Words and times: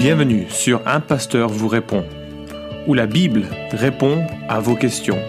Bienvenue 0.00 0.46
sur 0.48 0.80
Un 0.88 1.00
Pasteur 1.00 1.50
vous 1.50 1.68
répond, 1.68 2.06
où 2.86 2.94
la 2.94 3.04
Bible 3.04 3.44
répond 3.70 4.26
à 4.48 4.58
vos 4.58 4.74
questions. 4.74 5.22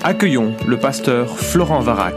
Accueillons 0.00 0.54
le 0.68 0.78
pasteur 0.78 1.36
Florent 1.36 1.80
Varac. 1.80 2.14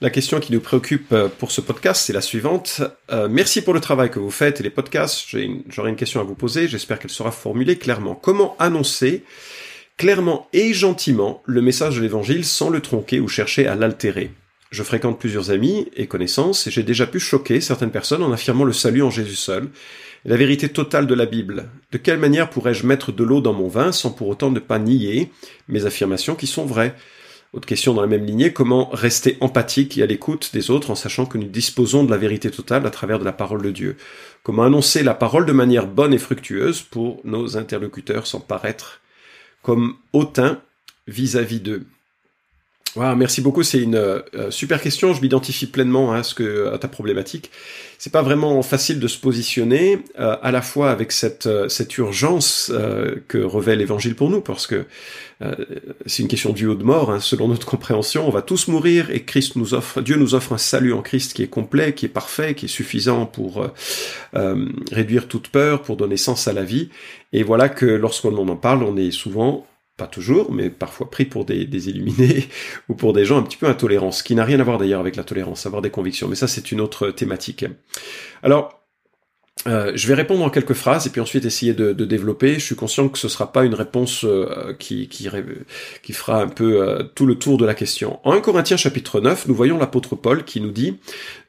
La 0.00 0.08
question 0.08 0.40
qui 0.40 0.54
nous 0.54 0.60
préoccupe 0.60 1.12
euh, 1.12 1.28
pour 1.28 1.50
ce 1.50 1.60
podcast, 1.60 2.06
c'est 2.06 2.14
la 2.14 2.22
suivante. 2.22 2.80
Euh, 3.12 3.28
merci 3.30 3.60
pour 3.60 3.74
le 3.74 3.80
travail 3.80 4.10
que 4.10 4.18
vous 4.18 4.30
faites 4.30 4.60
et 4.60 4.62
les 4.62 4.70
podcasts. 4.70 5.26
J'aurais 5.68 5.90
une 5.90 5.96
question 5.96 6.20
à 6.20 6.24
vous 6.24 6.34
poser. 6.34 6.68
J'espère 6.68 6.98
qu'elle 6.98 7.10
sera 7.10 7.32
formulée 7.32 7.76
clairement. 7.76 8.14
Comment 8.14 8.56
annoncer 8.58 9.24
clairement 9.98 10.48
et 10.52 10.72
gentiment 10.72 11.42
le 11.44 11.60
message 11.60 11.96
de 11.96 12.02
l'évangile 12.02 12.44
sans 12.44 12.70
le 12.70 12.80
tronquer 12.80 13.18
ou 13.18 13.26
chercher 13.26 13.66
à 13.66 13.74
l'altérer. 13.74 14.30
Je 14.70 14.84
fréquente 14.84 15.18
plusieurs 15.18 15.50
amis 15.50 15.88
et 15.96 16.06
connaissances 16.06 16.66
et 16.66 16.70
j'ai 16.70 16.84
déjà 16.84 17.06
pu 17.06 17.18
choquer 17.18 17.60
certaines 17.60 17.90
personnes 17.90 18.22
en 18.22 18.32
affirmant 18.32 18.64
le 18.64 18.72
salut 18.72 19.02
en 19.02 19.10
Jésus 19.10 19.34
seul, 19.34 19.68
la 20.24 20.36
vérité 20.36 20.68
totale 20.68 21.08
de 21.08 21.14
la 21.14 21.26
Bible. 21.26 21.68
De 21.90 21.98
quelle 21.98 22.18
manière 22.18 22.48
pourrais-je 22.48 22.86
mettre 22.86 23.10
de 23.10 23.24
l'eau 23.24 23.40
dans 23.40 23.52
mon 23.52 23.66
vin 23.66 23.90
sans 23.90 24.10
pour 24.10 24.28
autant 24.28 24.50
ne 24.50 24.60
pas 24.60 24.78
nier 24.78 25.32
mes 25.66 25.84
affirmations 25.84 26.36
qui 26.36 26.46
sont 26.46 26.64
vraies? 26.64 26.94
Autre 27.52 27.66
question 27.66 27.94
dans 27.94 28.02
la 28.02 28.06
même 28.06 28.26
lignée, 28.26 28.52
comment 28.52 28.90
rester 28.92 29.36
empathique 29.40 29.98
et 29.98 30.02
à 30.02 30.06
l'écoute 30.06 30.50
des 30.52 30.70
autres 30.70 30.90
en 30.90 30.94
sachant 30.94 31.26
que 31.26 31.38
nous 31.38 31.48
disposons 31.48 32.04
de 32.04 32.10
la 32.10 32.18
vérité 32.18 32.50
totale 32.50 32.86
à 32.86 32.90
travers 32.90 33.18
de 33.18 33.24
la 33.24 33.32
parole 33.32 33.62
de 33.62 33.70
Dieu? 33.70 33.96
Comment 34.44 34.64
annoncer 34.64 35.02
la 35.02 35.14
parole 35.14 35.46
de 35.46 35.52
manière 35.52 35.86
bonne 35.86 36.14
et 36.14 36.18
fructueuse 36.18 36.82
pour 36.82 37.20
nos 37.24 37.56
interlocuteurs 37.56 38.28
sans 38.28 38.40
paraître 38.40 39.00
comme 39.62 39.96
hautain 40.12 40.62
vis-à-vis 41.06 41.60
d'eux 41.60 41.86
merci 42.96 43.40
beaucoup, 43.40 43.62
c'est 43.62 43.80
une 43.80 43.96
euh, 43.96 44.50
super 44.50 44.80
question. 44.80 45.12
Je 45.12 45.20
m'identifie 45.20 45.66
pleinement 45.66 46.12
à 46.12 46.22
ce 46.22 46.34
que 46.34 46.72
à 46.72 46.78
ta 46.78 46.88
problématique. 46.88 47.50
C'est 47.98 48.12
pas 48.12 48.22
vraiment 48.22 48.62
facile 48.62 49.00
de 49.00 49.08
se 49.08 49.18
positionner 49.18 49.98
euh, 50.18 50.36
à 50.42 50.52
la 50.52 50.62
fois 50.62 50.90
avec 50.90 51.12
cette 51.12 51.46
euh, 51.46 51.68
cette 51.68 51.96
urgence 51.98 52.72
que 53.28 53.38
revêt 53.38 53.76
l'Évangile 53.76 54.14
pour 54.14 54.30
nous, 54.30 54.40
parce 54.40 54.66
que 54.66 54.86
c'est 56.06 56.22
une 56.24 56.28
question 56.28 56.52
du 56.52 56.66
haut 56.66 56.74
de 56.74 56.82
mort. 56.82 57.12
Hein, 57.12 57.20
selon 57.20 57.46
notre 57.46 57.66
compréhension, 57.66 58.26
on 58.26 58.30
va 58.30 58.42
tous 58.42 58.66
mourir 58.66 59.10
et 59.10 59.22
Christ 59.22 59.54
nous 59.54 59.72
offre, 59.72 60.00
Dieu 60.00 60.16
nous 60.16 60.34
offre 60.34 60.52
un 60.52 60.58
salut 60.58 60.92
en 60.92 61.00
Christ 61.00 61.32
qui 61.32 61.44
est 61.44 61.48
complet, 61.48 61.94
qui 61.94 62.06
est 62.06 62.08
parfait, 62.08 62.54
qui 62.54 62.64
est 62.64 62.68
suffisant 62.68 63.26
pour 63.26 63.64
réduire 64.90 65.28
toute 65.28 65.48
peur, 65.48 65.82
pour 65.82 65.96
donner 65.96 66.16
sens 66.16 66.48
à 66.48 66.52
la 66.52 66.64
vie. 66.64 66.88
Et 67.32 67.44
voilà 67.44 67.68
que 67.68 67.86
lorsqu'on 67.86 68.36
en 68.36 68.56
parle, 68.56 68.82
on 68.82 68.96
est 68.96 69.12
souvent 69.12 69.66
pas 69.98 70.06
toujours, 70.06 70.50
mais 70.52 70.70
parfois 70.70 71.10
pris 71.10 71.26
pour 71.26 71.44
des, 71.44 71.88
illuminés 71.90 72.48
ou 72.88 72.94
pour 72.94 73.12
des 73.12 73.26
gens 73.26 73.36
un 73.36 73.42
petit 73.42 73.58
peu 73.58 73.66
intolérants, 73.66 74.12
ce 74.12 74.22
qui 74.22 74.34
n'a 74.34 74.44
rien 74.44 74.60
à 74.60 74.64
voir 74.64 74.78
d'ailleurs 74.78 75.00
avec 75.00 75.16
la 75.16 75.24
tolérance, 75.24 75.66
avoir 75.66 75.82
des 75.82 75.90
convictions, 75.90 76.28
mais 76.28 76.36
ça 76.36 76.48
c'est 76.48 76.72
une 76.72 76.80
autre 76.80 77.10
thématique. 77.10 77.66
Alors, 78.42 78.78
euh, 79.66 79.90
je 79.96 80.06
vais 80.06 80.14
répondre 80.14 80.44
en 80.44 80.50
quelques 80.50 80.74
phrases 80.74 81.08
et 81.08 81.10
puis 81.10 81.20
ensuite 81.20 81.44
essayer 81.44 81.74
de, 81.74 81.92
développer. 81.92 82.54
Je 82.54 82.64
suis 82.64 82.76
conscient 82.76 83.08
que 83.08 83.18
ce 83.18 83.28
sera 83.28 83.52
pas 83.52 83.64
une 83.64 83.74
réponse 83.74 84.24
euh, 84.24 84.72
qui, 84.78 85.08
fera 86.12 86.40
un 86.40 86.48
peu 86.48 86.80
euh, 86.80 87.02
tout 87.02 87.26
le 87.26 87.34
tour 87.34 87.58
de 87.58 87.66
la 87.66 87.74
question. 87.74 88.20
En 88.22 88.32
1 88.32 88.40
Corinthiens 88.40 88.76
chapitre 88.76 89.20
9, 89.20 89.48
nous 89.48 89.54
voyons 89.54 89.76
l'apôtre 89.76 90.14
Paul 90.14 90.44
qui 90.44 90.60
nous 90.60 90.70
dit 90.70 90.98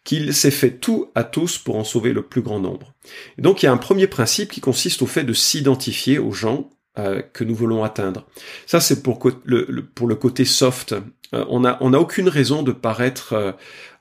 qu'il 0.03 0.33
s'est 0.33 0.49
fait 0.49 0.71
tout 0.71 1.11
à 1.13 1.23
tous 1.23 1.59
pour 1.59 1.75
en 1.75 1.83
sauver 1.83 2.11
le 2.11 2.23
plus 2.23 2.41
grand 2.41 2.59
nombre. 2.59 2.93
Et 3.37 3.43
donc 3.43 3.61
il 3.61 3.67
y 3.67 3.69
a 3.69 3.71
un 3.71 3.77
premier 3.77 4.07
principe 4.07 4.51
qui 4.51 4.59
consiste 4.59 5.03
au 5.03 5.07
fait 5.07 5.23
de 5.23 5.33
s'identifier 5.33 6.17
aux 6.17 6.31
gens 6.31 6.71
euh, 6.99 7.21
que 7.21 7.43
nous 7.43 7.55
voulons 7.55 7.83
atteindre. 7.83 8.25
Ça, 8.65 8.81
c'est 8.81 9.01
pour, 9.01 9.19
le, 9.45 10.15
côté 10.15 10.43
soft. 10.43 10.93
Euh, 11.33 11.45
on 11.47 11.61
n'a 11.61 11.77
on 11.79 11.93
a 11.93 11.97
aucune 11.97 12.27
raison 12.27 12.61
de 12.61 12.73
paraître, 12.73 13.55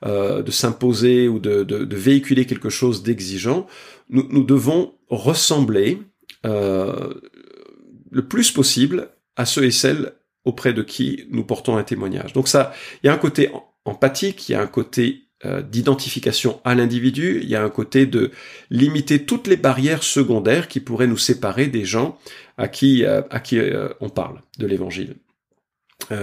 euh, 0.05 0.41
de 0.41 0.51
s'imposer 0.51 1.29
ou 1.29 1.39
de, 1.39 1.63
de, 1.63 1.95
véhiculer 1.95 2.45
quelque 2.45 2.69
chose 2.69 3.01
d'exigeant. 3.01 3.67
Nous, 4.09 4.27
nous, 4.31 4.43
devons 4.43 4.95
ressembler 5.07 6.01
le 6.43 8.27
plus 8.27 8.51
possible 8.51 9.09
à 9.37 9.45
ceux 9.45 9.63
et 9.63 9.71
celles 9.71 10.13
auprès 10.43 10.73
de 10.73 10.81
qui 10.81 11.25
nous 11.29 11.43
portons 11.43 11.77
un 11.77 11.83
témoignage. 11.83 12.33
Donc 12.33 12.47
ça, 12.47 12.73
il 13.01 13.07
y 13.07 13.09
a 13.09 13.13
un 13.13 13.17
côté 13.17 13.49
empathique, 13.85 14.49
il 14.49 14.53
y 14.53 14.55
a 14.55 14.61
un 14.61 14.67
côté 14.67 15.28
d'identification 15.45 16.59
à 16.65 16.75
l'individu, 16.75 17.39
il 17.41 17.49
y 17.49 17.55
a 17.55 17.63
un 17.63 17.69
côté 17.69 18.05
de 18.05 18.31
limiter 18.69 19.23
toutes 19.23 19.47
les 19.47 19.55
barrières 19.55 20.03
secondaires 20.03 20.67
qui 20.67 20.81
pourraient 20.81 21.07
nous 21.07 21.17
séparer 21.17 21.67
des 21.67 21.85
gens 21.85 22.17
à 22.57 22.67
qui, 22.67 23.05
euh, 23.05 23.21
à 23.29 23.39
qui 23.39 23.57
euh, 23.57 23.87
on 24.01 24.09
parle 24.09 24.41
de 24.57 24.67
l'évangile. 24.67 25.15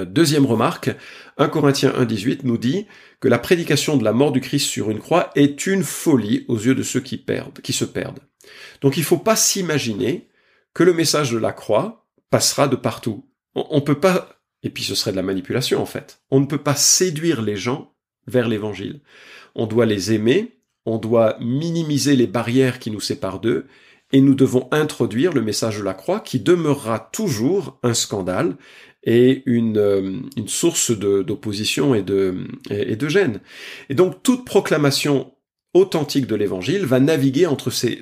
deuxième 0.06 0.44
remarque, 0.44 0.90
1 1.38 1.48
Corinthiens 1.48 1.92
1.18 1.92 2.40
nous 2.42 2.58
dit 2.58 2.86
que 3.20 3.28
la 3.28 3.38
prédication 3.38 3.96
de 3.96 4.04
la 4.04 4.12
mort 4.12 4.32
du 4.32 4.42
Christ 4.42 4.68
sur 4.68 4.90
une 4.90 4.98
croix 4.98 5.30
est 5.34 5.66
une 5.66 5.82
folie 5.82 6.44
aux 6.48 6.58
yeux 6.58 6.74
de 6.74 6.82
ceux 6.82 7.00
qui 7.00 7.16
perdent, 7.16 7.60
qui 7.60 7.72
se 7.72 7.86
perdent. 7.86 8.20
Donc 8.82 8.98
il 8.98 9.00
ne 9.00 9.06
faut 9.06 9.16
pas 9.16 9.36
s'imaginer 9.36 10.28
que 10.74 10.82
le 10.82 10.92
message 10.92 11.30
de 11.30 11.38
la 11.38 11.52
croix 11.52 12.06
passera 12.28 12.68
de 12.68 12.76
partout. 12.76 13.30
On, 13.54 13.66
on 13.70 13.80
peut 13.80 13.98
pas, 13.98 14.40
et 14.62 14.68
puis 14.68 14.84
ce 14.84 14.94
serait 14.94 15.12
de 15.12 15.16
la 15.16 15.22
manipulation 15.22 15.80
en 15.80 15.86
fait, 15.86 16.20
on 16.30 16.40
ne 16.40 16.46
peut 16.46 16.62
pas 16.62 16.74
séduire 16.74 17.40
les 17.40 17.56
gens 17.56 17.95
vers 18.26 18.48
l'évangile. 18.48 19.00
On 19.54 19.66
doit 19.66 19.86
les 19.86 20.12
aimer, 20.12 20.56
on 20.84 20.98
doit 20.98 21.36
minimiser 21.40 22.16
les 22.16 22.26
barrières 22.26 22.78
qui 22.78 22.90
nous 22.90 23.00
séparent 23.00 23.40
d'eux, 23.40 23.66
et 24.12 24.20
nous 24.20 24.34
devons 24.34 24.68
introduire 24.70 25.32
le 25.32 25.42
message 25.42 25.78
de 25.78 25.82
la 25.82 25.94
croix 25.94 26.20
qui 26.20 26.38
demeurera 26.38 27.10
toujours 27.12 27.78
un 27.82 27.94
scandale 27.94 28.56
et 29.02 29.42
une, 29.46 29.78
euh, 29.78 30.20
source 30.46 30.90
d'opposition 30.90 31.94
et 31.94 32.02
de, 32.02 32.46
et 32.70 32.96
de 32.96 33.08
gêne. 33.08 33.40
Et 33.88 33.94
donc 33.94 34.22
toute 34.22 34.44
proclamation 34.44 35.32
authentique 35.74 36.26
de 36.26 36.34
l'évangile 36.34 36.86
va 36.86 37.00
naviguer 37.00 37.46
entre 37.46 37.70
ces 37.70 38.00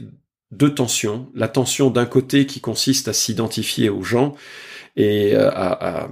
deux 0.57 0.75
tensions, 0.75 1.29
la 1.35 1.49
tension 1.49 1.91
d'un 1.91 2.07
côté 2.07 2.47
qui 2.47 2.61
consiste 2.61 3.09
à 3.09 3.13
s'identifier 3.13 3.89
aux 3.89 4.03
gens 4.03 4.35
et 4.97 5.35
euh, 5.35 5.51
à, 5.51 6.09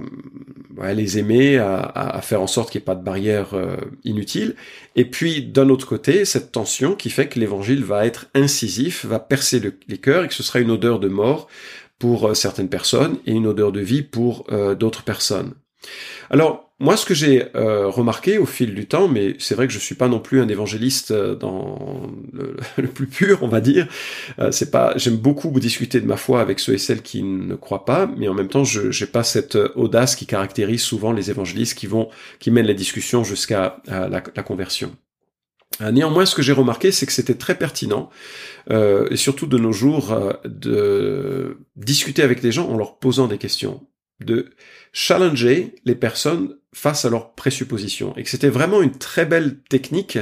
les 0.93 1.17
aimer, 1.17 1.57
à, 1.57 2.19
faire 2.21 2.41
en 2.41 2.47
sorte 2.47 2.71
qu'il 2.71 2.79
n'y 2.79 2.83
ait 2.83 2.85
pas 2.85 2.95
de 2.95 3.03
barrière 3.03 3.53
euh, 3.53 3.77
inutile. 4.03 4.55
Et 4.95 5.05
puis 5.05 5.43
d'un 5.43 5.69
autre 5.69 5.87
côté, 5.87 6.25
cette 6.25 6.51
tension 6.51 6.95
qui 6.95 7.09
fait 7.09 7.27
que 7.27 7.39
l'évangile 7.39 7.83
va 7.83 8.05
être 8.05 8.27
incisif, 8.35 9.05
va 9.05 9.19
percer 9.19 9.61
les 9.87 9.97
cœurs 9.97 10.25
et 10.25 10.27
que 10.27 10.33
ce 10.33 10.43
sera 10.43 10.59
une 10.59 10.71
odeur 10.71 10.99
de 10.99 11.07
mort 11.07 11.47
pour 11.99 12.27
euh, 12.27 12.33
certaines 12.33 12.69
personnes 12.69 13.17
et 13.25 13.31
une 13.31 13.47
odeur 13.47 13.71
de 13.71 13.79
vie 13.79 14.01
pour 14.01 14.45
d'autres 14.77 15.03
personnes. 15.03 15.53
Alors, 16.29 16.62
moi, 16.79 16.97
ce 16.97 17.05
que 17.05 17.13
j'ai 17.13 17.55
euh, 17.55 17.87
remarqué 17.87 18.39
au 18.39 18.45
fil 18.45 18.73
du 18.73 18.87
temps, 18.87 19.07
mais 19.07 19.35
c'est 19.37 19.53
vrai 19.53 19.67
que 19.67 19.73
je 19.73 19.79
suis 19.79 19.95
pas 19.95 20.07
non 20.07 20.19
plus 20.19 20.41
un 20.41 20.47
évangéliste 20.47 21.11
euh, 21.11 21.35
dans 21.35 22.09
le, 22.77 22.87
plus 22.87 23.07
pur, 23.07 23.39
on 23.43 23.47
va 23.47 23.61
dire. 23.61 23.87
Euh, 24.39 24.51
c'est 24.51 24.71
pas, 24.71 24.93
j'aime 24.97 25.17
beaucoup 25.17 25.51
discuter 25.59 26.01
de 26.01 26.07
ma 26.07 26.17
foi 26.17 26.41
avec 26.41 26.59
ceux 26.59 26.73
et 26.73 26.77
celles 26.79 27.03
qui 27.03 27.21
ne 27.21 27.55
croient 27.55 27.85
pas, 27.85 28.07
mais 28.17 28.27
en 28.27 28.33
même 28.33 28.47
temps, 28.47 28.63
je 28.63 28.81
n'ai 28.81 29.07
pas 29.09 29.23
cette 29.23 29.55
audace 29.75 30.15
qui 30.15 30.25
caractérise 30.25 30.81
souvent 30.81 31.11
les 31.11 31.29
évangélistes 31.29 31.77
qui 31.77 31.85
vont, 31.85 32.09
qui 32.39 32.49
mènent 32.49 32.67
la 32.67 32.73
discussion 32.73 33.23
jusqu'à 33.23 33.77
la, 33.87 34.09
la, 34.09 34.21
conversion. 34.21 34.95
Néanmoins, 35.79 36.25
ce 36.25 36.35
que 36.35 36.41
j'ai 36.41 36.53
remarqué, 36.53 36.91
c'est 36.91 37.05
que 37.05 37.11
c'était 37.11 37.33
très 37.33 37.55
pertinent, 37.55 38.09
et 38.69 39.15
surtout 39.15 39.47
de 39.47 39.57
nos 39.57 39.71
jours, 39.71 40.15
de 40.45 41.57
discuter 41.75 42.21
avec 42.21 42.43
les 42.43 42.51
gens 42.51 42.69
en 42.69 42.77
leur 42.77 42.97
posant 42.99 43.27
des 43.27 43.37
questions 43.37 43.81
de 44.23 44.51
challenger 44.91 45.75
les 45.85 45.95
personnes 45.95 46.55
face 46.73 47.05
à 47.05 47.09
leurs 47.09 47.31
présuppositions 47.31 48.15
et 48.17 48.23
que 48.23 48.29
c'était 48.29 48.49
vraiment 48.49 48.81
une 48.81 48.97
très 48.97 49.25
belle 49.25 49.57
technique 49.69 50.17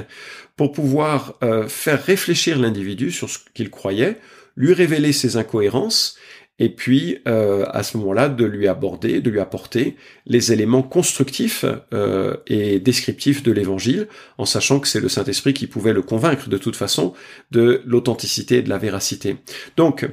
pour 0.56 0.72
pouvoir 0.72 1.38
euh, 1.44 1.68
faire 1.68 2.04
réfléchir 2.04 2.60
l'individu 2.60 3.12
sur 3.12 3.30
ce 3.30 3.40
qu'il 3.54 3.70
croyait, 3.70 4.20
lui 4.56 4.74
révéler 4.74 5.14
ses 5.14 5.38
incohérences 5.38 6.18
et 6.60 6.70
puis 6.70 7.18
euh, 7.28 7.66
à 7.72 7.82
ce 7.82 7.98
moment-là 7.98 8.30
de 8.30 8.46
lui 8.46 8.68
aborder, 8.68 9.22
de 9.22 9.32
lui 9.32 9.40
apporter 9.40 9.96
les 10.28 10.52
éléments 10.52 10.84
constructifs 10.84 11.66
euh, 11.94 12.36
et 12.46 12.80
descriptifs 12.80 13.42
de 13.42 13.52
l'évangile, 13.52 14.08
en 14.38 14.46
sachant 14.46 14.80
que 14.80 14.88
c'est 14.88 15.00
le 15.00 15.10
Saint-Esprit 15.10 15.56
qui 15.56 15.66
pouvait 15.66 15.94
le 15.94 16.04
convaincre 16.04 16.50
de 16.50 16.58
toute 16.60 16.76
façon 16.76 17.14
de 17.50 17.82
l'authenticité 17.86 18.58
et 18.58 18.62
de 18.62 18.70
la 18.70 18.78
véracité. 18.78 19.38
Donc 19.76 20.08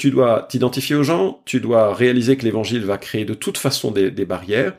tu 0.00 0.10
dois 0.10 0.46
t'identifier 0.48 0.96
aux 0.96 1.02
gens, 1.02 1.42
tu 1.44 1.60
dois 1.60 1.92
réaliser 1.94 2.38
que 2.38 2.44
l'évangile 2.46 2.86
va 2.86 2.96
créer 2.96 3.26
de 3.26 3.34
toute 3.34 3.58
façon 3.58 3.90
des, 3.90 4.10
barrières, 4.24 4.74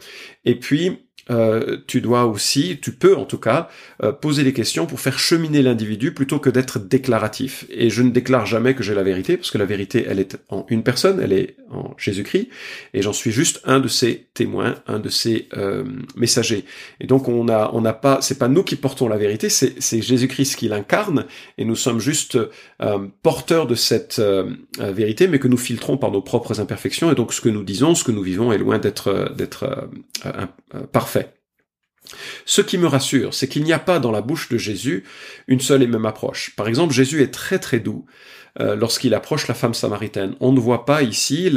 et 0.45 0.55
puis 0.55 1.10
euh, 1.31 1.77
tu 1.87 2.01
dois 2.01 2.25
aussi, 2.25 2.77
tu 2.81 2.91
peux 2.91 3.15
en 3.15 3.25
tout 3.25 3.37
cas, 3.37 3.69
euh, 4.03 4.11
poser 4.11 4.43
des 4.43 4.53
questions 4.53 4.85
pour 4.85 4.99
faire 4.99 5.17
cheminer 5.17 5.61
l'individu 5.61 6.13
plutôt 6.13 6.39
que 6.39 6.49
d'être 6.49 6.79
déclaratif. 6.79 7.65
Et 7.69 7.89
je 7.89 8.01
ne 8.01 8.09
déclare 8.09 8.45
jamais 8.45 8.75
que 8.75 8.83
j'ai 8.83 8.93
la 8.93 9.03
vérité, 9.03 9.37
parce 9.37 9.49
que 9.49 9.57
la 9.57 9.65
vérité, 9.65 10.05
elle 10.07 10.19
est 10.19 10.37
en 10.49 10.65
une 10.69 10.83
personne, 10.83 11.19
elle 11.21 11.33
est 11.33 11.55
en 11.69 11.93
Jésus-Christ, 11.97 12.49
et 12.93 13.01
j'en 13.01 13.13
suis 13.13 13.31
juste 13.31 13.61
un 13.63 13.79
de 13.79 13.87
ses 13.87 14.27
témoins, 14.33 14.75
un 14.87 14.99
de 14.99 15.09
ses 15.09 15.47
euh, 15.55 15.85
messagers. 16.15 16.65
Et 16.99 17.07
donc 17.07 17.29
on 17.29 17.47
a, 17.47 17.71
on 17.73 17.81
n'a 17.81 17.93
pas, 17.93 18.19
c'est 18.21 18.37
pas 18.37 18.49
nous 18.49 18.63
qui 18.63 18.75
portons 18.75 19.07
la 19.07 19.17
vérité, 19.17 19.49
c'est 19.49 20.01
Jésus-Christ 20.01 20.57
qui 20.57 20.67
l'incarne, 20.67 21.25
et 21.57 21.65
nous 21.65 21.75
sommes 21.75 21.99
juste 21.99 22.37
porteurs 23.21 23.67
de 23.67 23.75
cette 23.75 24.21
vérité, 24.79 25.27
mais 25.27 25.39
que 25.39 25.47
nous 25.47 25.57
filtrons 25.57 25.97
par 25.97 26.11
nos 26.11 26.21
propres 26.21 26.59
imperfections. 26.59 27.11
Et 27.11 27.15
donc 27.15 27.33
ce 27.33 27.41
que 27.41 27.49
nous 27.49 27.63
disons, 27.63 27.95
ce 27.95 28.03
que 28.03 28.11
nous 28.11 28.23
vivons, 28.23 28.51
est 28.51 28.57
loin 28.57 28.79
d'être 28.79 29.33
d'être 29.35 29.89
parfait. 30.91 31.20
Ce 32.45 32.61
qui 32.61 32.77
me 32.77 32.87
rassure, 32.87 33.33
c'est 33.33 33.47
qu'il 33.47 33.63
n'y 33.63 33.73
a 33.73 33.79
pas 33.79 33.99
dans 33.99 34.11
la 34.11 34.21
bouche 34.21 34.49
de 34.49 34.57
Jésus 34.57 35.03
une 35.47 35.59
seule 35.59 35.83
et 35.83 35.87
même 35.87 36.05
approche. 36.05 36.55
Par 36.55 36.67
exemple, 36.67 36.93
Jésus 36.93 37.21
est 37.21 37.31
très 37.31 37.59
très 37.59 37.79
doux 37.79 38.05
euh, 38.59 38.75
lorsqu'il 38.75 39.13
approche 39.13 39.47
la 39.47 39.53
femme 39.53 39.73
samaritaine. 39.73 40.35
On 40.41 40.51
ne 40.51 40.59
voit 40.59 40.85
pas 40.85 41.03
ici 41.03 41.49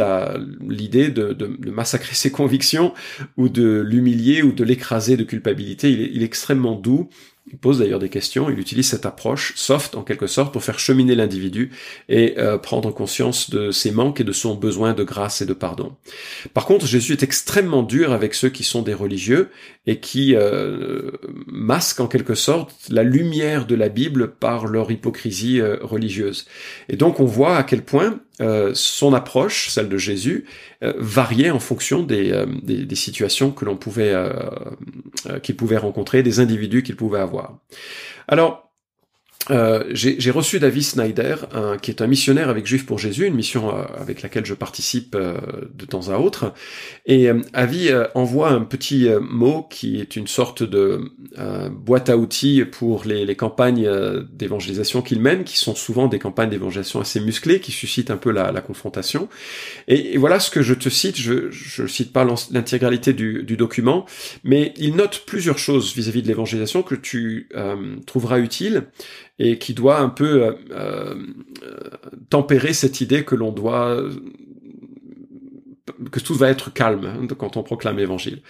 l'idée 0.69 1.09
de, 1.09 1.71
massacrer 1.71 2.15
ses 2.15 2.31
convictions 2.31 2.95
ou 3.37 3.49
de 3.49 3.81
l'humilier 3.81 4.43
ou 4.43 4.53
de 4.53 4.63
l'écraser 4.63 5.17
de 5.17 5.25
culpabilité. 5.25 5.91
Il 5.91 6.23
est 6.23 6.27
extrêmement 6.27 6.77
doux 6.77 7.09
il 7.55 7.59
pose 7.59 7.79
d'ailleurs 7.79 8.01
des 8.01 8.09
questions, 8.09 8.51
il 8.51 8.59
utilise 8.59 8.89
cette 8.89 9.07
approche 9.07 9.53
soft 9.55 9.95
en 9.95 10.03
quelque 10.03 10.27
sorte 10.27 10.53
pour 10.53 10.65
faire 10.65 10.81
cheminer 10.81 11.15
l'individu 11.15 11.71
et 12.09 12.35
euh, 12.37 12.59
prendre 12.59 12.91
conscience 12.91 13.49
de 13.49 13.71
ses 13.71 13.93
manques 13.93 14.21
et 14.21 14.25
de 14.25 14.33
son 14.33 14.57
besoin 14.57 14.93
de 14.93 15.05
grâce 15.05 15.41
et 15.41 15.47
de 15.47 15.53
pardon. 15.53 15.93
Par 16.53 16.67
contre, 16.67 16.85
Jésus 16.85 17.13
est 17.13 17.23
extrêmement 17.23 17.85
dur 17.85 18.13
avec 18.13 18.35
ceux 18.35 18.49
qui 18.49 18.65
sont 18.65 18.83
des 18.83 18.93
religieux 18.93 19.51
et 19.87 20.01
qui 20.01 20.35
euh, 20.35 21.13
masquent 21.47 22.01
en 22.01 22.09
quelque 22.09 22.35
sorte 22.35 22.75
la 22.91 23.05
lumière 23.05 23.67
de 23.67 23.77
la 23.77 23.89
Bible 23.89 24.33
par 24.33 24.67
leur 24.67 24.91
hypocrisie 24.91 25.61
euh, 25.61 25.77
religieuse. 25.81 26.47
Et 26.89 26.97
donc 26.97 27.21
on 27.21 27.25
voit 27.25 27.57
à 27.57 27.63
quel 27.63 27.85
point 27.85 28.19
euh, 28.41 28.73
son 28.75 29.15
approche, 29.15 29.69
celle 29.69 29.89
de 29.89 29.97
Jésus, 29.97 30.45
euh, 30.83 30.93
variait 30.97 31.51
en 31.51 31.61
fonction 31.61 32.03
des, 32.03 32.33
euh, 32.33 32.47
des, 32.63 32.95
situations 32.97 33.53
que 33.53 33.65
l'on 33.65 33.77
pouvait 33.77 34.15
qu'il 35.43 35.57
pouvait 35.57 35.77
rencontrer, 35.77 36.23
des 36.23 36.41
individus 36.41 36.83
qu'il 36.83 36.97
pouvait 36.97 37.21
avoir. 37.21 37.59
Alors, 38.27 38.71
euh, 39.51 39.85
j'ai 39.91 40.31
reçu 40.31 40.59
David 40.59 40.83
Snyder, 40.83 41.37
qui 41.83 41.91
est 41.91 42.01
un 42.01 42.07
missionnaire 42.07 42.49
avec 42.49 42.67
Juifs 42.67 42.87
pour 42.87 42.99
Jésus, 42.99 43.27
une 43.27 43.35
mission 43.35 43.77
euh, 43.77 43.83
avec 43.99 44.23
laquelle 44.23 44.47
je 44.47 44.55
participe 44.55 45.15
euh, 45.15 45.37
de 45.75 45.85
temps 45.85 46.09
à 46.09 46.19
autre. 46.19 46.55
Et 47.07 47.29
Avi 47.53 47.91
envoie 48.15 48.51
un 48.51 48.63
petit 48.63 49.09
mot 49.21 49.67
qui 49.69 50.01
est 50.01 50.17
une 50.17 50.27
sorte 50.27 50.63
de 50.63 51.13
boîte 51.71 52.09
à 52.09 52.17
outils 52.17 52.65
pour 52.65 53.05
les, 53.05 53.27
les 53.27 53.37
campagnes 53.37 53.89
d'évangélisation 54.33 55.03
qu'il 55.03 55.21
mène, 55.21 55.45
qui 55.45 55.59
sont 55.59 55.75
souvent 55.75 56.09
des 56.09 56.19
campagnes 56.19 56.51
d'évangélisation 56.51 57.01
assez 57.01 57.21
musclées, 57.21 57.61
qui 57.61 57.73
suscitent 57.73 58.11
un 58.11 58.17
peu 58.17 58.31
la, 58.31 58.53
la 58.53 58.61
confrontation. 58.61 59.29
Et, 59.89 60.17
voilà 60.17 60.41
ce 60.41 60.51
que 60.51 60.63
je 60.63 60.75
te 60.75 60.89
cite. 60.89 61.17
Je 61.17 61.83
ne 61.83 61.89
cite 61.89 62.13
pas 62.13 62.25
l'intégralité 62.51 63.13
du, 63.13 63.43
du, 63.43 63.57
document, 63.57 64.07
mais 64.43 64.73
il 64.77 64.97
note 64.97 65.25
plusieurs 65.27 65.59
choses 65.59 65.95
vis-à-vis 65.95 66.21
-vis 66.21 66.23
de 66.23 66.29
l'évangélisation 66.29 66.83
que 66.83 66.95
tu 66.95 67.49
trouveras 68.07 68.39
utiles 68.39 68.85
et 69.39 69.59
qui 69.59 69.75
doit 69.75 69.99
un 69.99 70.09
peu 70.09 70.45
euh, 70.45 70.53
euh, 70.71 71.15
tempérer 72.31 72.73
cette 72.73 73.01
idée 73.01 73.25
que 73.25 73.35
l'on 73.35 73.53
doit 73.53 74.01
que 76.11 76.21
tout 76.21 76.35
va 76.35 76.49
être 76.49 76.73
calme 76.73 77.05
hein, 77.05 77.27
quand 77.37 77.57
on 77.57 77.63
proclame 77.63 77.99
l'évangile. 77.99 78.43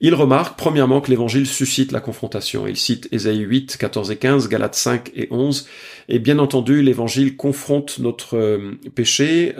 Il 0.00 0.14
remarque 0.14 0.58
premièrement 0.58 1.00
que 1.00 1.10
l'évangile 1.10 1.46
suscite 1.46 1.92
la 1.92 2.00
confrontation. 2.00 2.66
Il 2.66 2.76
cite 2.76 3.08
Ésaïe 3.10 3.40
8, 3.40 3.76
14 3.78 4.10
et 4.10 4.16
15, 4.16 4.48
Galates 4.48 4.74
5 4.74 5.10
et 5.14 5.28
11. 5.30 5.66
Et 6.08 6.18
bien 6.18 6.38
entendu, 6.38 6.82
l'évangile 6.82 7.36
confronte 7.36 7.98
notre 8.00 8.36
euh, 8.36 8.72
péché 8.94 9.54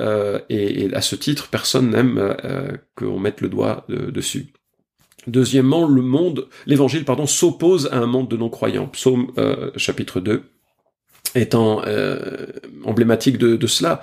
et, 0.50 0.94
à 0.94 1.00
ce 1.00 1.16
titre, 1.16 1.48
personne 1.48 1.90
n'aime 1.90 2.36
qu'on 2.94 3.18
mette 3.18 3.40
le 3.40 3.48
doigt 3.48 3.86
dessus. 3.88 4.52
Deuxièmement, 5.26 5.86
le 5.86 6.02
monde, 6.02 6.48
l'évangile, 6.66 7.04
pardon, 7.04 7.26
s'oppose 7.26 7.88
à 7.90 7.98
un 7.98 8.06
monde 8.06 8.28
de 8.28 8.36
non-croyants. 8.36 8.88
Psaume 8.88 9.32
chapitre 9.76 10.20
2 10.20 10.42
étant 11.34 11.82
euh, 11.86 12.46
emblématique 12.84 13.38
de, 13.38 13.66
cela. 13.66 14.02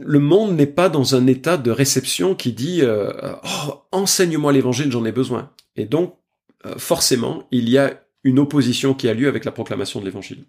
Le 0.00 0.18
monde 0.18 0.54
n'est 0.54 0.66
pas 0.66 0.88
dans 0.88 1.14
un 1.14 1.26
état 1.26 1.56
de 1.56 1.70
réception 1.70 2.34
qui 2.34 2.52
dit 2.52 2.80
euh, 2.82 3.10
oh, 3.44 3.84
enseigne-moi 3.92 4.52
l'évangile, 4.52 4.90
j'en 4.92 5.04
ai 5.04 5.12
besoin. 5.12 5.50
Et 5.76 5.86
donc 5.86 6.16
euh, 6.66 6.74
forcément, 6.78 7.46
il 7.50 7.68
y 7.68 7.78
a 7.78 8.02
une 8.24 8.38
opposition 8.38 8.94
qui 8.94 9.08
a 9.08 9.14
lieu 9.14 9.28
avec 9.28 9.44
la 9.44 9.52
proclamation 9.52 10.00
de 10.00 10.04
l'évangile. 10.04 10.44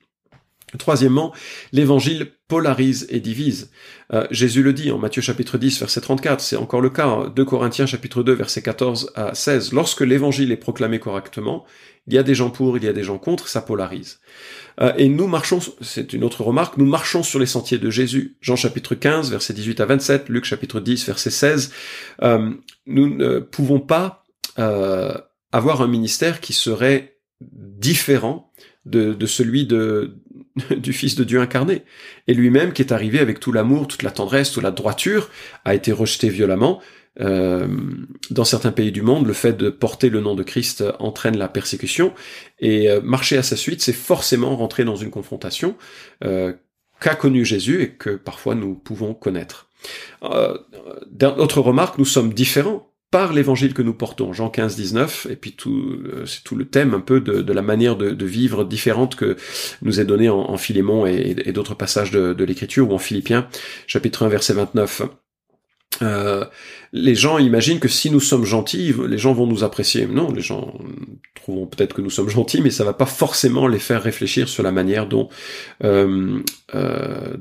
Troisièmement, 0.77 1.33
l'évangile 1.71 2.31
polarise 2.47 3.07
et 3.09 3.19
divise. 3.19 3.71
Euh, 4.13 4.27
Jésus 4.31 4.63
le 4.63 4.73
dit 4.73 4.91
en 4.91 4.97
Matthieu 4.97 5.21
chapitre 5.21 5.57
10 5.57 5.79
verset 5.79 6.01
34, 6.01 6.39
c'est 6.39 6.55
encore 6.55 6.81
le 6.81 6.89
cas, 6.89 7.31
2 7.35 7.45
Corinthiens 7.45 7.85
chapitre 7.85 8.21
2 8.21 8.33
verset 8.33 8.61
14 8.61 9.11
à 9.15 9.33
16. 9.33 9.73
Lorsque 9.73 10.01
l'évangile 10.01 10.51
est 10.51 10.57
proclamé 10.57 10.99
correctement, 10.99 11.65
il 12.07 12.13
y 12.13 12.17
a 12.17 12.23
des 12.23 12.35
gens 12.35 12.49
pour, 12.49 12.77
il 12.77 12.83
y 12.83 12.87
a 12.87 12.93
des 12.93 13.03
gens 13.03 13.17
contre, 13.17 13.47
ça 13.47 13.61
polarise. 13.61 14.19
Euh, 14.81 14.93
et 14.97 15.07
nous 15.09 15.27
marchons, 15.27 15.59
c'est 15.81 16.13
une 16.13 16.23
autre 16.23 16.43
remarque, 16.43 16.77
nous 16.77 16.85
marchons 16.85 17.23
sur 17.23 17.39
les 17.39 17.45
sentiers 17.45 17.77
de 17.77 17.89
Jésus. 17.89 18.37
Jean 18.41 18.55
chapitre 18.55 18.93
15 18.95 19.31
verset 19.31 19.53
18 19.53 19.79
à 19.79 19.85
27, 19.85 20.29
Luc 20.29 20.45
chapitre 20.45 20.79
10 20.79 21.05
verset 21.05 21.31
16. 21.31 21.71
Euh, 22.21 22.51
nous 22.85 23.15
ne 23.15 23.39
pouvons 23.39 23.79
pas 23.79 24.23
avoir 25.51 25.81
un 25.81 25.87
ministère 25.87 26.39
qui 26.39 26.53
serait 26.53 27.17
différent 27.41 28.51
de, 28.85 29.13
de 29.13 29.25
celui 29.25 29.65
de, 29.65 30.17
du 30.77 30.93
Fils 30.93 31.15
de 31.15 31.23
Dieu 31.23 31.39
incarné. 31.39 31.83
Et 32.27 32.33
lui-même, 32.33 32.73
qui 32.73 32.81
est 32.81 32.91
arrivé 32.91 33.19
avec 33.19 33.39
tout 33.39 33.51
l'amour, 33.51 33.87
toute 33.87 34.03
la 34.03 34.11
tendresse, 34.11 34.51
toute 34.51 34.63
la 34.63 34.71
droiture, 34.71 35.29
a 35.65 35.75
été 35.75 35.91
rejeté 35.91 36.29
violemment. 36.29 36.81
Euh, 37.19 37.67
dans 38.31 38.43
certains 38.43 38.71
pays 38.71 38.91
du 38.91 39.01
monde, 39.01 39.27
le 39.27 39.33
fait 39.33 39.53
de 39.53 39.69
porter 39.69 40.09
le 40.09 40.19
nom 40.19 40.35
de 40.35 40.43
Christ 40.43 40.83
entraîne 40.99 41.37
la 41.37 41.47
persécution, 41.47 42.13
et 42.59 42.89
euh, 42.89 43.01
marcher 43.01 43.37
à 43.37 43.43
sa 43.43 43.55
suite, 43.55 43.81
c'est 43.81 43.93
forcément 43.93 44.55
rentrer 44.55 44.83
dans 44.83 44.95
une 44.95 45.11
confrontation 45.11 45.75
euh, 46.23 46.53
qu'a 46.99 47.15
connu 47.15 47.45
Jésus 47.45 47.81
et 47.81 47.91
que 47.91 48.11
parfois 48.11 48.55
nous 48.55 48.75
pouvons 48.75 49.13
connaître. 49.13 49.69
Euh, 50.23 50.57
autre 51.37 51.61
remarque, 51.61 51.97
nous 51.97 52.05
sommes 52.05 52.33
différents 52.33 52.92
par 53.13 53.31
l'évangile 53.31 53.75
que 53.75 53.83
nous 53.83 53.93
portons, 53.93 54.33
Jean 54.33 54.49
15, 54.49 54.75
19, 54.75 55.27
et 55.29 55.35
puis 55.35 55.51
tout, 55.51 55.99
euh, 56.03 56.25
c'est 56.25 56.43
tout 56.43 56.55
le 56.55 56.65
thème 56.65 56.95
un 56.95 56.99
peu 56.99 57.21
de, 57.21 57.53
la 57.53 57.61
manière 57.61 57.95
de, 57.95 58.25
vivre 58.25 58.65
différente 58.65 59.15
que 59.15 59.37
nous 59.83 59.99
est 59.99 60.05
donné 60.05 60.29
en, 60.29 60.39
en 60.39 60.57
Philémon 60.57 61.05
et, 61.05 61.35
d'autres 61.51 61.75
passages 61.75 62.09
de, 62.09 62.33
de 62.33 62.43
l'Écriture, 62.43 62.89
ou 62.89 62.93
en 62.95 62.97
Philippiens, 62.97 63.47
chapitre 63.85 64.25
1, 64.25 64.29
verset 64.29 64.53
29. 64.53 65.03
Euh, 66.01 66.45
les 66.91 67.15
gens 67.15 67.37
imaginent 67.39 67.79
que 67.79 67.87
si 67.87 68.09
nous 68.09 68.19
sommes 68.19 68.45
gentils, 68.45 68.93
les 69.07 69.17
gens 69.17 69.33
vont 69.33 69.47
nous 69.47 69.63
apprécier. 69.63 70.05
Non, 70.05 70.31
les 70.31 70.41
gens 70.41 70.73
trouveront 71.35 71.67
peut-être 71.67 71.93
que 71.93 72.01
nous 72.01 72.09
sommes 72.09 72.29
gentils, 72.29 72.61
mais 72.61 72.71
ça 72.71 72.83
va 72.83 72.93
pas 72.93 73.05
forcément 73.05 73.67
les 73.67 73.79
faire 73.79 74.01
réfléchir 74.01 74.47
sur 74.47 74.63
la 74.63 74.71
manière 74.71 75.07
dont, 75.07 75.29
euh, 75.83 76.39
euh, 76.75 77.37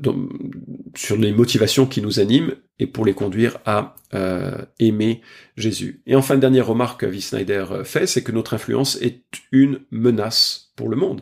sur 0.95 1.17
les 1.17 1.31
motivations 1.31 1.85
qui 1.85 2.01
nous 2.01 2.19
animent 2.19 2.53
et 2.79 2.87
pour 2.87 3.05
les 3.05 3.13
conduire 3.13 3.59
à 3.65 3.95
euh, 4.13 4.57
aimer 4.79 5.21
Jésus. 5.57 6.01
Et 6.05 6.15
enfin, 6.15 6.37
dernière 6.37 6.67
remarque 6.67 7.01
que 7.01 7.19
Snyder 7.19 7.65
fait, 7.83 8.07
c'est 8.07 8.23
que 8.23 8.31
notre 8.31 8.53
influence 8.53 8.97
est 9.01 9.21
une 9.51 9.81
menace 9.91 10.71
pour 10.75 10.89
le 10.89 10.95
monde. 10.95 11.21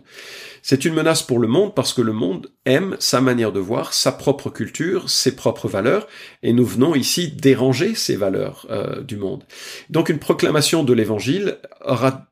C'est 0.61 0.85
une 0.85 0.93
menace 0.93 1.23
pour 1.23 1.39
le 1.39 1.47
monde 1.47 1.75
parce 1.75 1.93
que 1.93 2.01
le 2.01 2.13
monde 2.13 2.51
aime 2.65 2.95
sa 2.99 3.19
manière 3.19 3.51
de 3.51 3.59
voir, 3.59 3.93
sa 3.93 4.11
propre 4.11 4.49
culture, 4.49 5.09
ses 5.09 5.35
propres 5.35 5.67
valeurs, 5.67 6.07
et 6.41 6.53
nous 6.53 6.65
venons 6.65 6.95
ici 6.95 7.31
déranger 7.31 7.95
ces 7.95 8.15
valeurs 8.15 8.65
euh, 8.69 9.01
du 9.01 9.17
monde. 9.17 9.43
Donc 9.89 10.09
une 10.09 10.19
proclamation 10.19 10.83
de 10.83 10.93
l'Évangile 10.93 11.57
aura 11.83 12.27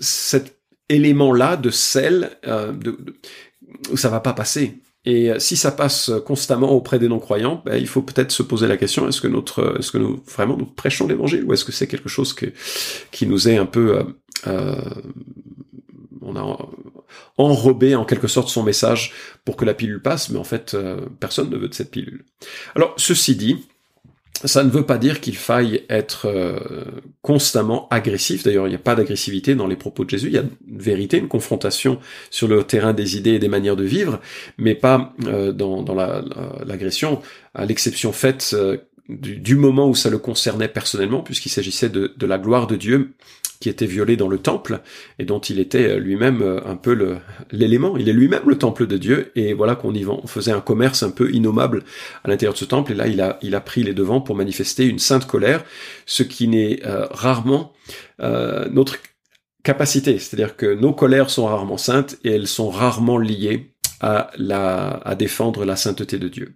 cet 0.00 0.58
élément-là 0.88 1.56
de 1.56 1.70
sel 1.70 2.30
euh, 2.46 2.72
de, 2.72 2.98
où 3.90 3.96
ça 3.96 4.08
va 4.08 4.20
pas 4.20 4.32
passer. 4.32 4.78
Et 5.04 5.30
euh, 5.30 5.38
si 5.38 5.56
ça 5.56 5.70
passe 5.70 6.10
constamment 6.24 6.70
auprès 6.70 6.98
des 6.98 7.08
non-croyants, 7.08 7.62
ben, 7.64 7.76
il 7.76 7.86
faut 7.86 8.02
peut-être 8.02 8.30
se 8.30 8.42
poser 8.42 8.66
la 8.66 8.76
question 8.76 9.08
est-ce 9.08 9.20
que 9.20 9.28
notre, 9.28 9.76
est-ce 9.78 9.92
que 9.92 9.98
nous 9.98 10.22
vraiment 10.26 10.56
nous 10.56 10.66
prêchons 10.66 11.06
l'Évangile 11.06 11.44
ou 11.44 11.52
est-ce 11.52 11.64
que 11.64 11.72
c'est 11.72 11.86
quelque 11.86 12.08
chose 12.08 12.32
que, 12.32 12.46
qui 13.10 13.26
nous 13.26 13.48
est 13.48 13.56
un 13.56 13.66
peu 13.66 14.04
euh, 14.46 14.76
on 16.24 16.36
a 16.36 16.58
enrobé 17.36 17.94
en 17.94 18.04
quelque 18.04 18.28
sorte 18.28 18.48
son 18.48 18.62
message 18.62 19.12
pour 19.44 19.56
que 19.56 19.64
la 19.64 19.74
pilule 19.74 20.00
passe, 20.00 20.30
mais 20.30 20.38
en 20.38 20.44
fait, 20.44 20.74
euh, 20.74 21.00
personne 21.20 21.50
ne 21.50 21.56
veut 21.56 21.68
de 21.68 21.74
cette 21.74 21.90
pilule. 21.90 22.24
Alors, 22.74 22.94
ceci 22.96 23.36
dit, 23.36 23.66
ça 24.42 24.64
ne 24.64 24.70
veut 24.70 24.84
pas 24.84 24.98
dire 24.98 25.20
qu'il 25.20 25.36
faille 25.36 25.84
être 25.88 26.26
euh, 26.26 26.58
constamment 27.22 27.88
agressif. 27.90 28.42
D'ailleurs, 28.42 28.66
il 28.66 28.70
n'y 28.70 28.76
a 28.76 28.80
pas 28.80 28.94
d'agressivité 28.94 29.54
dans 29.54 29.66
les 29.66 29.76
propos 29.76 30.04
de 30.04 30.10
Jésus. 30.10 30.26
Il 30.26 30.34
y 30.34 30.38
a 30.38 30.42
une 30.42 30.78
vérité, 30.78 31.18
une 31.18 31.28
confrontation 31.28 31.98
sur 32.30 32.48
le 32.48 32.64
terrain 32.64 32.92
des 32.92 33.16
idées 33.16 33.34
et 33.34 33.38
des 33.38 33.48
manières 33.48 33.76
de 33.76 33.84
vivre, 33.84 34.20
mais 34.58 34.74
pas 34.74 35.14
euh, 35.26 35.52
dans, 35.52 35.84
l'agression, 36.66 37.22
à 37.54 37.64
l'exception 37.64 38.12
faite 38.12 38.54
du, 39.08 39.56
moment 39.56 39.88
où 39.88 39.94
ça 39.94 40.10
le 40.10 40.18
concernait 40.18 40.68
personnellement, 40.68 41.22
puisqu'il 41.22 41.50
s'agissait 41.50 41.88
de, 41.88 42.12
la 42.20 42.38
gloire 42.38 42.66
de 42.66 42.76
Dieu 42.76 43.12
qui 43.64 43.70
était 43.70 43.86
violée 43.86 44.18
dans 44.18 44.28
le 44.28 44.36
temple 44.36 44.80
et 45.18 45.24
dont 45.24 45.38
il 45.38 45.58
était 45.58 45.92
euh, 45.92 45.98
lui-même 45.98 46.42
euh, 46.42 46.60
un 46.66 46.76
peu 46.76 47.16
l'élément. 47.50 47.96
Il 47.96 48.10
est 48.10 48.12
lui-même 48.12 48.42
le 48.46 48.58
temple 48.58 48.86
de 48.86 48.98
Dieu 48.98 49.32
et 49.36 49.54
voilà 49.54 49.74
qu'on 49.74 49.94
y 49.94 50.04
faisait 50.26 50.52
un 50.52 50.60
commerce 50.60 51.02
un 51.02 51.10
peu 51.10 51.32
innommable 51.32 51.82
à 52.24 52.28
l'intérieur 52.28 52.52
de 52.52 52.58
ce 52.58 52.66
temple 52.66 52.92
et 52.92 52.94
là 52.94 53.06
il 53.40 53.54
a, 53.54 53.60
pris 53.60 53.82
les 53.82 53.94
devants 53.94 54.20
pour 54.20 54.36
manifester 54.36 54.84
une 54.84 54.98
sainte 54.98 55.26
colère, 55.26 55.64
ce 56.04 56.22
qui 56.22 56.46
n'est 56.46 56.80
euh, 56.84 57.06
rarement 57.10 57.72
notre 58.18 58.98
capacité. 59.62 60.18
C'est-à-dire 60.18 60.56
que 60.56 60.74
nos 60.74 60.92
colères 60.92 61.30
sont 61.30 61.46
rarement 61.46 61.78
saintes 61.78 62.18
et 62.22 62.32
elles 62.32 62.46
sont 62.46 62.68
rarement 62.68 63.16
liées 63.16 63.72
à 64.00 65.14
défendre 65.18 65.64
la 65.64 65.76
sainteté 65.76 66.18
de 66.18 66.28
Dieu. 66.28 66.54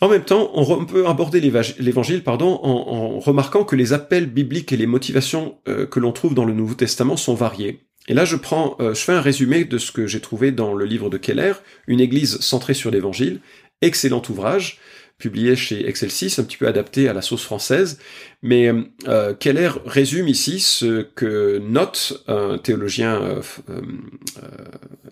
En 0.00 0.08
même 0.08 0.24
temps, 0.24 0.52
on, 0.54 0.84
peut 0.84 1.06
aborder 1.06 1.40
l'évangile 1.40 2.22
pardon, 2.22 2.60
en, 2.62 3.18
remarquant 3.18 3.64
que 3.64 3.74
les 3.74 3.92
appels 3.92 4.26
bibliques 4.26 4.72
et 4.72 4.76
les 4.76 4.86
motivations 4.86 5.58
euh, 5.68 5.86
que 5.86 5.98
l'on 5.98 6.12
trouve 6.12 6.34
dans 6.34 6.44
le 6.44 6.54
Nouveau 6.54 6.74
Testament 6.74 7.16
sont 7.16 7.34
variés. 7.34 7.80
Et 8.06 8.14
là, 8.14 8.24
je 8.24 8.36
prends, 8.36 8.76
euh, 8.78 8.94
je 8.94 9.00
fais 9.00 9.12
un 9.12 9.20
résumé 9.20 9.64
de 9.64 9.76
ce 9.76 9.90
que 9.90 10.06
j'ai 10.06 10.20
trouvé 10.20 10.52
dans 10.52 10.72
le 10.72 10.84
livre 10.84 11.10
de 11.10 11.18
Keller, 11.18 11.54
Une 11.88 12.00
Église 12.00 12.38
centrée 12.38 12.74
sur 12.74 12.92
l'Évangile, 12.92 13.40
excellent 13.82 14.22
ouvrage, 14.28 14.78
publié 15.18 15.56
chez 15.56 15.88
Excelsis, 15.88 16.36
un 16.38 16.44
petit 16.44 16.56
peu 16.56 16.68
adapté 16.68 17.08
à 17.08 17.12
la 17.12 17.20
sauce 17.20 17.42
française. 17.42 17.98
Mais 18.40 18.72
euh, 19.08 19.34
Keller 19.34 19.70
résume 19.84 20.28
ici 20.28 20.60
ce 20.60 21.02
que 21.02 21.58
note 21.58 22.22
un 22.28 22.56
théologien 22.58 23.40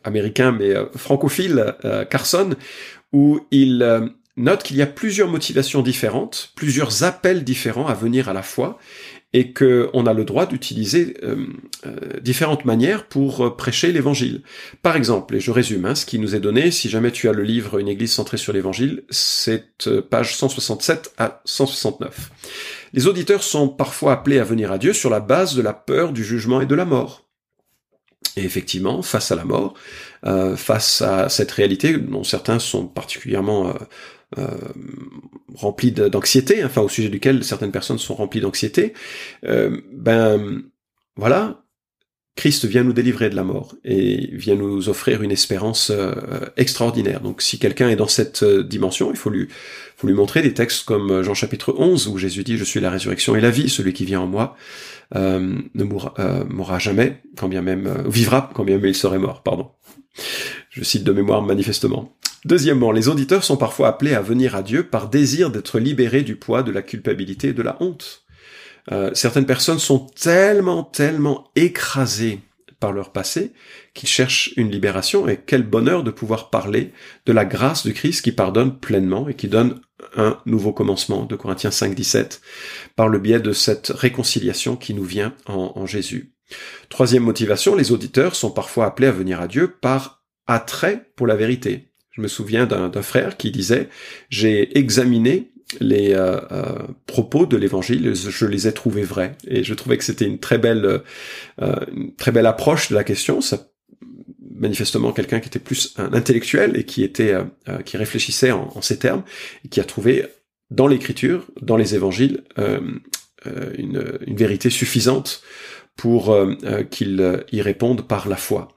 américain, 0.05 0.53
mais 0.53 0.75
francophile, 0.95 1.75
Carson, 2.09 2.51
où 3.13 3.41
il 3.51 4.13
note 4.37 4.63
qu'il 4.63 4.77
y 4.77 4.83
a 4.83 4.87
plusieurs 4.87 5.29
motivations 5.29 5.83
différentes, 5.83 6.53
plusieurs 6.55 7.05
appels 7.05 7.45
différents 7.45 7.87
à 7.87 7.95
venir 7.95 8.29
à 8.29 8.33
la 8.33 8.43
fois, 8.43 8.79
et 9.33 9.53
qu'on 9.53 10.07
a 10.07 10.15
le 10.15 10.25
droit 10.25 10.47
d'utiliser 10.47 11.17
euh, 11.23 11.37
euh, 11.85 12.21
différentes 12.23 12.65
manières 12.65 13.07
pour 13.07 13.45
euh, 13.45 13.55
prêcher 13.55 13.93
l'évangile. 13.93 14.43
Par 14.83 14.97
exemple, 14.97 15.37
et 15.37 15.41
je 15.41 15.51
résume, 15.51 15.85
hein, 15.85 15.95
ce 15.95 16.07
qui 16.07 16.19
nous 16.19 16.35
est 16.35 16.41
donné, 16.41 16.71
si 16.71 16.89
jamais 16.89 17.11
tu 17.11 17.29
as 17.29 17.33
le 17.33 17.43
livre 17.43 17.79
Une 17.79 17.89
Église 17.89 18.13
centrée 18.13 18.39
sur 18.39 18.55
l'évangile, 18.55 19.05
c'est 19.11 19.91
page 20.09 20.37
167 20.37 21.13
à 21.19 21.43
169. 21.45 22.31
Les 22.95 23.07
auditeurs 23.09 23.43
sont 23.43 23.69
parfois 23.69 24.13
appelés 24.13 24.39
à 24.39 24.45
venir 24.45 24.73
à 24.73 24.79
Dieu 24.79 24.95
sur 24.95 25.11
la 25.11 25.21
base 25.21 25.55
de 25.55 25.61
la 25.61 25.75
peur 25.75 26.13
du 26.13 26.25
jugement 26.25 26.63
et 26.63 26.67
de 26.67 26.75
la 26.75 26.87
mort. 26.87 27.26
Et 28.37 28.45
effectivement, 28.45 29.03
face 29.03 29.33
à 29.33 29.37
la 29.37 29.45
mort, 29.45 29.75
face 30.57 31.01
à 31.01 31.29
cette 31.29 31.51
réalité 31.53 31.97
dont 31.97 32.25
certains 32.25 32.59
sont 32.59 32.87
particulièrement 32.87 33.73
euh, 34.39 34.49
rempli 35.55 35.93
d'anxiété, 35.93 36.65
enfin 36.65 36.83
au 36.83 36.89
sujet 36.89 37.09
duquel 37.09 37.45
certaines 37.45 37.71
personnes 37.71 37.99
sont 37.99 38.15
remplies 38.15 38.41
d'anxiété, 38.41 38.93
euh, 39.45 39.81
ben 39.93 40.63
voilà, 41.15 41.63
Christ 42.35 42.67
vient 42.67 42.83
nous 42.83 42.93
délivrer 42.93 43.31
de 43.31 43.37
la 43.37 43.45
mort 43.45 43.77
et 43.85 44.29
vient 44.33 44.57
nous 44.57 44.89
offrir 44.89 45.23
une 45.23 45.31
espérance 45.31 45.91
euh, 45.91 46.13
extraordinaire. 46.57 47.21
Donc 47.21 47.41
si 47.41 47.61
quelqu'un 47.61 47.89
est 47.89 47.97
dans 47.97 48.09
cette 48.09 48.45
dimension, 48.45 49.11
il 49.13 49.17
faut 49.17 49.31
lui, 49.31 49.47
faut 49.97 50.09
lui 50.09 50.15
montrer 50.15 50.43
des 50.43 50.53
textes 50.53 50.85
comme 50.85 51.23
Jean 51.23 51.35
chapitre 51.35 51.75
11 51.79 52.09
où 52.09 52.19
Jésus 52.19 52.43
dit 52.43 52.59
je 52.59 52.65
suis 52.65 52.81
la 52.81 52.91
résurrection 52.91 53.37
et 53.37 53.41
la 53.41 53.51
vie, 53.51 53.69
celui 53.69 53.93
qui 53.93 54.05
vient 54.05 54.21
en 54.21 54.27
moi 54.27 54.57
ne 55.15 55.85
mourra, 55.85 56.15
mourra 56.49 56.79
jamais, 56.79 57.23
quand 57.37 57.49
bien 57.49 57.63
même 57.63 58.05
vivra, 58.07 58.51
quand 58.55 58.65
bien 58.65 58.77
même 58.77 58.87
il 58.87 58.95
serait 58.95 59.19
mort, 59.19 59.43
pardon. 59.43 59.71
Je 60.71 60.85
cite 60.85 61.05
de 61.05 61.13
mémoire 61.13 61.43
manifestement. 61.43 62.17
Deuxièmement, 62.45 62.93
les 62.93 63.09
auditeurs 63.09 63.45
sont 63.45 63.57
parfois 63.57 63.89
appelés 63.89 64.15
à 64.15 64.21
venir 64.21 64.55
à 64.55 64.63
Dieu 64.63 64.85
par 64.85 65.09
désir 65.09 65.51
d'être 65.51 65.81
libérés 65.81 66.23
du 66.23 66.37
poids 66.37 66.63
de 66.63 66.71
la 66.71 66.83
culpabilité 66.83 67.49
et 67.49 67.53
de 67.53 67.63
la 67.63 67.77
honte. 67.81 68.25
Euh, 68.93 69.11
certaines 69.15 69.47
personnes 69.47 69.81
sont 69.81 70.07
tellement, 70.15 70.85
tellement 70.85 71.51
écrasées 71.57 72.41
par 72.87 72.93
leur 72.93 73.11
passé 73.11 73.51
qu'ils 73.95 74.09
cherchent 74.09 74.53
une 74.57 74.71
libération 74.71 75.27
et 75.27 75.41
quel 75.45 75.65
bonheur 75.65 76.05
de 76.05 76.13
pouvoir 76.13 76.51
parler 76.51 76.93
de 77.27 77.33
la 77.33 77.45
grâce 77.45 77.85
de 77.85 77.91
Christ 77.91 78.23
qui 78.23 78.31
pardonne 78.31 78.79
pleinement 78.79 79.29
et 79.29 79.35
qui 79.35 79.49
donne 79.49 79.81
un 80.17 80.39
nouveau 80.47 80.73
commencement 80.73 81.25
de 81.25 81.35
Corinthiens 81.35 81.73
5, 81.73 81.97
17 81.97 82.41
par 82.95 83.09
le 83.09 83.19
biais 83.19 83.41
de 83.41 83.51
cette 83.51 83.89
réconciliation 83.89 84.77
qui 84.77 84.95
nous 84.95 85.03
vient 85.03 85.35
en, 85.47 85.73
en 85.75 85.85
Jésus. 85.85 86.33
Troisième 86.89 87.25
motivation, 87.25 87.75
les 87.75 87.91
auditeurs 87.91 88.37
sont 88.37 88.53
parfois 88.53 88.87
appelés 88.87 89.09
à 89.09 89.13
venir 89.13 89.41
à 89.41 89.49
Dieu 89.49 89.67
par 89.81 90.23
attrait 90.47 91.11
pour 91.17 91.27
la 91.27 91.35
vérité. 91.35 91.91
Je 92.13 92.21
me 92.21 92.29
souviens 92.29 92.67
d'un 92.67 93.03
frère 93.03 93.37
qui 93.37 93.51
disait, 93.51 93.89
j'ai 94.31 94.79
examiné 94.79 95.51
les 95.81 96.15
euh, 96.15 96.41
euh, 96.53 96.87
propos 97.07 97.47
de 97.47 97.57
l'évangile, 97.57 98.15
je 98.15 98.47
les 98.47 98.69
ai 98.69 98.73
trouvés 98.73 99.03
vrais 99.03 99.37
et 99.47 99.65
je 99.65 99.75
trouvais 99.75 99.99
que 99.99 100.05
c'était 100.05 100.25
une 100.25 100.39
très 100.39 100.59
belle, 100.59 101.03
euh, 101.61 101.77
très 102.17 102.31
belle 102.33 102.47
approche 102.47 102.89
de 102.91 102.95
la 102.95 103.05
question. 103.05 103.41
Ça, 103.41 103.69
manifestement 104.59 105.13
quelqu'un 105.13 105.41
qui 105.41 105.49
était 105.49 105.59
plus 105.59 105.93
un 105.97 106.15
intellectuel 106.15 106.77
et 106.77 106.85
qui 106.85 107.03
était, 107.03 107.35
qui 107.85 107.99
réfléchissait 107.99 108.53
en, 108.53 108.81
ces 108.81 108.99
termes 108.99 109.23
et 109.67 109.69
qui 109.69 109.81
a 109.81 109.85
trouvé 109.85 110.25
dans 110.71 110.87
l'écriture, 110.87 111.45
dans 111.61 111.77
les 111.77 111.95
évangiles, 111.95 112.43
une, 113.77 114.19
vérité 114.29 114.71
suffisante 114.71 115.43
pour 115.95 116.35
qu'il 116.91 117.45
y 117.53 117.61
réponde 117.61 118.09
par 118.09 118.31
la 118.31 118.37
foi. 118.37 118.76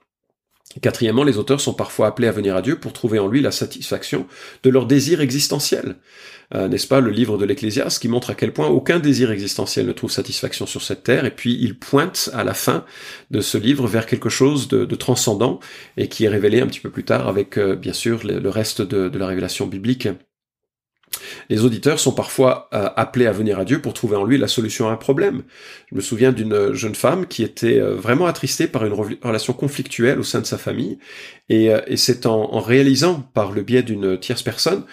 Quatrièmement, 0.81 1.23
les 1.23 1.39
auteurs 1.39 1.61
sont 1.61 1.73
parfois 1.73 2.05
appelés 2.05 2.27
à 2.27 2.31
venir 2.31 2.55
à 2.55 2.61
Dieu 2.61 2.79
pour 2.79 2.93
trouver 2.93 3.17
en 3.17 3.27
lui 3.27 3.41
la 3.41 3.49
satisfaction 3.49 4.27
de 4.61 4.69
leur 4.69 4.85
désir 4.85 5.19
existentiel. 5.19 5.95
Euh, 6.53 6.67
n'est-ce 6.67 6.87
pas 6.87 6.99
le 6.99 7.09
livre 7.09 7.39
de 7.39 7.45
l'Ecclésiaste 7.45 7.99
qui 7.99 8.07
montre 8.07 8.29
à 8.29 8.35
quel 8.35 8.53
point 8.53 8.67
aucun 8.67 8.99
désir 8.99 9.31
existentiel 9.31 9.87
ne 9.87 9.91
trouve 9.93 10.11
satisfaction 10.11 10.67
sur 10.67 10.83
cette 10.83 11.03
terre, 11.03 11.25
et 11.25 11.31
puis 11.31 11.57
il 11.59 11.79
pointe 11.79 12.29
à 12.33 12.43
la 12.43 12.53
fin 12.53 12.85
de 13.31 13.41
ce 13.41 13.57
livre 13.57 13.87
vers 13.87 14.05
quelque 14.05 14.29
chose 14.29 14.67
de, 14.67 14.85
transcendant, 14.95 15.59
et 15.97 16.07
qui 16.07 16.25
est 16.25 16.29
révélé 16.29 16.61
un 16.61 16.67
petit 16.67 16.79
peu 16.79 16.91
plus 16.91 17.03
tard 17.03 17.27
avec, 17.27 17.57
euh, 17.57 17.75
bien 17.75 17.93
sûr, 17.93 18.21
le, 18.23 18.49
reste 18.49 18.83
de 18.83 19.17
la 19.17 19.25
révélation 19.25 19.65
biblique. 19.65 20.07
Les 21.49 21.63
auditeurs 21.63 21.99
sont 21.99 22.11
parfois 22.11 22.69
euh, 22.73 22.89
appelés 22.95 23.25
à 23.25 23.31
venir 23.31 23.59
à 23.59 23.65
Dieu 23.65 23.81
pour 23.81 23.93
trouver 23.93 24.15
en 24.15 24.23
lui 24.23 24.37
la 24.37 24.47
solution 24.47 24.87
à 24.87 24.91
un 24.91 24.95
problème. 24.95 25.43
Je 25.91 25.95
me 25.95 26.01
souviens 26.01 26.31
d'une 26.31 26.73
jeune 26.73 26.95
femme 26.95 27.27
qui 27.27 27.43
était 27.43 27.79
euh, 27.79 27.95
vraiment 27.95 28.25
attristée 28.25 28.67
par 28.67 28.85
une 28.85 28.93
relation 28.93 29.53
conflictuelle 29.53 30.19
au 30.19 30.23
sein 30.23 30.41
de 30.41 30.45
sa 30.45 30.57
famille, 30.57 30.99
et, 31.49 31.73
euh, 31.73 31.81
c'est 31.95 32.25
en, 32.25 32.59
réalisant 32.59 33.21
par 33.33 33.51
le 33.51 33.61
biais 33.61 33.83
d'une 33.83 34.17
tierce 34.19 34.43
personne 34.43 34.83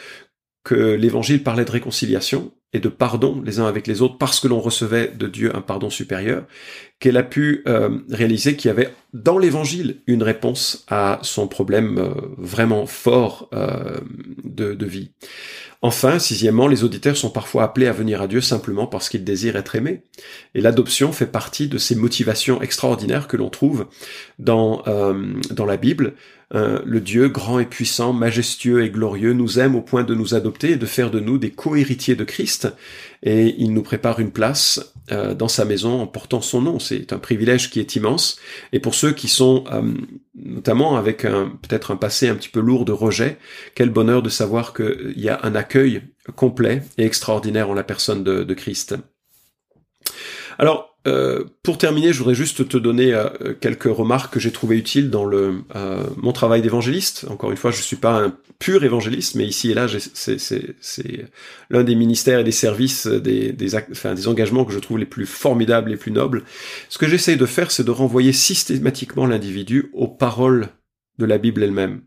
que 0.64 0.94
l'Évangile 0.94 1.42
parlait 1.42 1.64
de 1.64 1.70
réconciliation 1.70 2.52
et 2.72 2.80
de 2.80 2.88
pardon 2.88 3.42
les 3.44 3.60
uns 3.60 3.66
avec 3.66 3.86
les 3.86 4.02
autres 4.02 4.18
parce 4.18 4.40
que 4.40 4.48
l'on 4.48 4.60
recevait 4.60 5.12
de 5.16 5.26
Dieu 5.26 5.54
un 5.54 5.60
pardon 5.60 5.90
supérieur, 5.90 6.44
qu'elle 6.98 7.16
a 7.16 7.22
pu 7.22 7.64
réaliser 8.10 8.56
qu'il 8.56 8.68
y 8.68 8.70
avait 8.70 8.92
dans 9.12 9.38
l'Évangile 9.38 9.98
une 10.06 10.22
réponse 10.22 10.84
à 10.88 11.18
son 11.22 11.46
problème 11.46 12.12
vraiment 12.38 12.86
fort 12.86 13.50
de, 14.44 14.74
de 14.74 14.86
vie. 14.86 15.10
Enfin, 15.82 16.18
sixièmement, 16.18 16.68
les 16.68 16.84
auditeurs 16.84 17.16
sont 17.16 17.30
parfois 17.30 17.64
appelés 17.64 17.86
à 17.86 17.92
venir 17.92 18.22
à 18.22 18.26
Dieu 18.26 18.40
simplement 18.40 18.86
parce 18.86 19.08
qu'ils 19.08 19.24
désirent 19.24 19.56
être 19.56 19.76
aimés. 19.76 20.02
Et 20.54 20.60
l'adoption 20.60 21.12
fait 21.12 21.26
partie 21.26 21.68
de 21.68 21.78
ces 21.78 21.94
motivations 21.94 22.62
extraordinaires 22.62 23.28
que 23.28 23.36
l'on 23.36 23.50
trouve 23.50 23.86
dans, 24.38 24.82
euh, 24.86 25.34
dans 25.50 25.66
la 25.66 25.76
Bible. 25.76 26.14
Euh, 26.54 26.80
le 26.84 27.00
Dieu 27.00 27.28
grand 27.28 27.58
et 27.58 27.66
puissant, 27.66 28.12
majestueux 28.12 28.84
et 28.84 28.90
glorieux 28.90 29.32
nous 29.32 29.58
aime 29.58 29.74
au 29.74 29.82
point 29.82 30.04
de 30.04 30.14
nous 30.14 30.34
adopter 30.34 30.72
et 30.72 30.76
de 30.76 30.86
faire 30.86 31.10
de 31.10 31.20
nous 31.20 31.38
des 31.38 31.50
co-héritiers 31.50 32.16
de 32.16 32.24
Christ. 32.24 32.55
Et 33.22 33.54
il 33.58 33.72
nous 33.72 33.82
prépare 33.82 34.20
une 34.20 34.30
place 34.30 34.94
euh, 35.10 35.34
dans 35.34 35.48
sa 35.48 35.64
maison 35.64 36.00
en 36.00 36.06
portant 36.06 36.40
son 36.40 36.60
nom. 36.60 36.78
C'est 36.78 37.12
un 37.12 37.18
privilège 37.18 37.70
qui 37.70 37.80
est 37.80 37.96
immense. 37.96 38.38
Et 38.72 38.80
pour 38.80 38.94
ceux 38.94 39.12
qui 39.12 39.28
sont 39.28 39.64
notamment 40.34 40.96
avec 40.96 41.22
peut-être 41.22 41.90
un 41.90 41.96
passé 41.96 42.28
un 42.28 42.34
petit 42.34 42.48
peu 42.48 42.60
lourd 42.60 42.84
de 42.84 42.92
rejet, 42.92 43.38
quel 43.74 43.90
bonheur 43.90 44.22
de 44.22 44.28
savoir 44.28 44.74
qu'il 44.74 45.14
y 45.16 45.28
a 45.28 45.40
un 45.42 45.54
accueil 45.54 46.02
complet 46.34 46.82
et 46.98 47.04
extraordinaire 47.04 47.70
en 47.70 47.74
la 47.74 47.84
personne 47.84 48.24
de, 48.24 48.42
de 48.44 48.54
Christ. 48.54 48.96
Alors, 50.58 50.95
euh, 51.06 51.44
pour 51.62 51.78
terminer, 51.78 52.12
je 52.12 52.18
voudrais 52.18 52.34
juste 52.34 52.68
te 52.68 52.76
donner 52.76 53.14
euh, 53.14 53.54
quelques 53.60 53.84
remarques 53.84 54.34
que 54.34 54.40
j'ai 54.40 54.50
trouvées 54.50 54.76
utiles 54.76 55.08
dans 55.08 55.24
le 55.24 55.62
euh, 55.76 56.04
mon 56.16 56.32
travail 56.32 56.62
d'évangéliste. 56.62 57.26
Encore 57.30 57.50
une 57.50 57.56
fois, 57.56 57.70
je 57.70 57.80
suis 57.80 57.96
pas 57.96 58.24
un 58.24 58.34
pur 58.58 58.82
évangéliste, 58.82 59.36
mais 59.36 59.46
ici 59.46 59.70
et 59.70 59.74
là, 59.74 59.86
c'est 60.14 61.26
l'un 61.70 61.84
des 61.84 61.94
ministères 61.94 62.40
et 62.40 62.44
des 62.44 62.52
services, 62.52 63.06
des, 63.06 63.52
des, 63.52 63.74
enfin, 63.76 64.14
des 64.14 64.26
engagements 64.26 64.64
que 64.64 64.72
je 64.72 64.78
trouve 64.78 64.98
les 64.98 65.06
plus 65.06 65.26
formidables, 65.26 65.90
les 65.90 65.96
plus 65.96 66.12
nobles. 66.12 66.42
Ce 66.88 66.98
que 66.98 67.06
j'essaye 67.06 67.36
de 67.36 67.46
faire, 67.46 67.70
c'est 67.70 67.84
de 67.84 67.90
renvoyer 67.90 68.32
systématiquement 68.32 69.26
l'individu 69.26 69.90
aux 69.92 70.08
paroles 70.08 70.68
de 71.18 71.24
la 71.24 71.38
Bible 71.38 71.62
elle-même, 71.62 72.02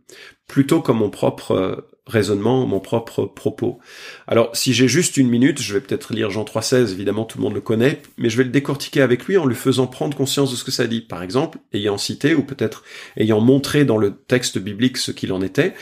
plutôt 0.48 0.82
comme 0.82 0.98
mon 0.98 1.10
propre 1.10 1.88
raisonnement, 2.10 2.66
mon 2.66 2.80
propre 2.80 3.26
propos. 3.26 3.80
Alors, 4.28 4.56
si 4.56 4.74
j'ai 4.74 4.88
juste 4.88 5.18
une 5.18 5.30
minute, 5.30 5.62
je 5.62 5.74
vais 5.74 5.82
peut-être 5.82 6.14
lire 6.14 6.30
Jean 6.30 6.44
3.16, 6.44 6.92
évidemment 6.92 7.26
tout 7.26 7.38
le 7.38 7.44
monde 7.44 7.54
le 7.54 7.62
connaît, 7.62 8.02
mais 8.18 8.30
je 8.30 8.38
vais 8.38 8.44
le 8.44 8.50
décortiquer 8.50 9.02
avec 9.02 9.26
lui 9.26 9.38
en 9.38 9.46
lui 9.46 9.56
faisant 9.56 9.88
prendre 9.88 10.18
conscience 10.18 10.52
de 10.52 10.56
ce 10.56 10.64
que 10.64 10.72
ça 10.72 10.88
dit. 10.88 11.02
Par 11.02 11.24
exemple, 11.24 11.60
ayant 11.74 11.98
cité, 11.98 12.36
ou 12.36 12.44
peut-être 12.44 12.84
ayant 13.18 13.40
montré 13.40 13.86
dans 13.86 13.98
le 13.98 14.16
texte 14.16 14.58
biblique 14.58 14.98
ce 14.98 15.12
qu'il 15.12 15.32
en 15.32 15.42
était, 15.42 15.74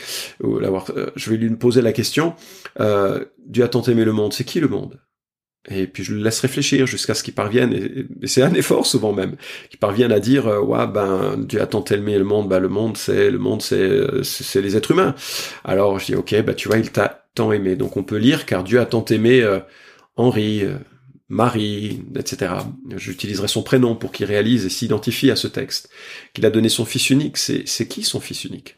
ou 0.42 0.58
euh, 0.58 1.10
je 1.16 1.30
vais 1.30 1.36
lui 1.36 1.50
poser 1.56 1.82
la 1.82 1.92
question, 1.92 2.34
euh, 2.80 3.24
Dieu 3.46 3.64
a 3.64 3.68
tant 3.68 3.82
aimé 3.82 4.04
le 4.04 4.12
monde, 4.12 4.32
c'est 4.32 4.44
qui 4.44 4.60
le 4.60 4.68
monde? 4.68 5.00
Et 5.70 5.86
puis 5.86 6.04
je 6.04 6.14
le 6.14 6.22
laisse 6.22 6.40
réfléchir 6.40 6.86
jusqu'à 6.86 7.14
ce 7.14 7.22
qu'il 7.22 7.34
parvienne, 7.34 7.72
et, 7.72 8.26
c'est 8.26 8.42
un 8.42 8.54
effort 8.54 8.86
souvent 8.86 9.12
même, 9.12 9.36
qu'il 9.70 9.78
parvienne 9.78 10.12
à 10.12 10.20
dire, 10.20 10.46
euh, 10.46 10.60
ouais, 10.60 10.86
ben 10.86 11.36
Dieu 11.38 11.60
a 11.60 11.66
tant 11.66 11.84
aimé 11.84 12.18
le 12.18 12.24
monde, 12.24 12.48
ben 12.48 12.58
le 12.58 12.68
monde 12.68 12.96
c'est 12.96 13.30
le 13.30 13.38
monde 13.38 13.62
c'est 13.62 14.22
c'est 14.22 14.62
les 14.62 14.76
êtres 14.76 14.92
humains. 14.92 15.14
Alors 15.64 15.98
je 15.98 16.06
dis 16.06 16.14
ok, 16.14 16.42
ben 16.42 16.54
tu 16.54 16.68
vois, 16.68 16.78
il 16.78 16.90
t'a 16.90 17.26
tant 17.34 17.52
aimé, 17.52 17.76
donc 17.76 17.96
on 17.96 18.02
peut 18.02 18.16
lire 18.16 18.46
car 18.46 18.64
Dieu 18.64 18.80
a 18.80 18.86
tant 18.86 19.04
aimé 19.06 19.42
euh, 19.42 19.60
Henri, 20.16 20.62
euh, 20.64 20.74
Marie, 21.28 22.02
etc. 22.16 22.54
J'utiliserai 22.96 23.48
son 23.48 23.62
prénom 23.62 23.94
pour 23.94 24.12
qu'il 24.12 24.26
réalise 24.26 24.64
et 24.64 24.70
s'identifie 24.70 25.30
à 25.30 25.36
ce 25.36 25.46
texte. 25.46 25.90
Qu'il 26.32 26.46
a 26.46 26.50
donné 26.50 26.70
son 26.70 26.86
fils 26.86 27.10
unique. 27.10 27.36
C'est 27.36 27.88
qui 27.88 28.02
son 28.02 28.18
fils 28.18 28.44
unique? 28.44 28.77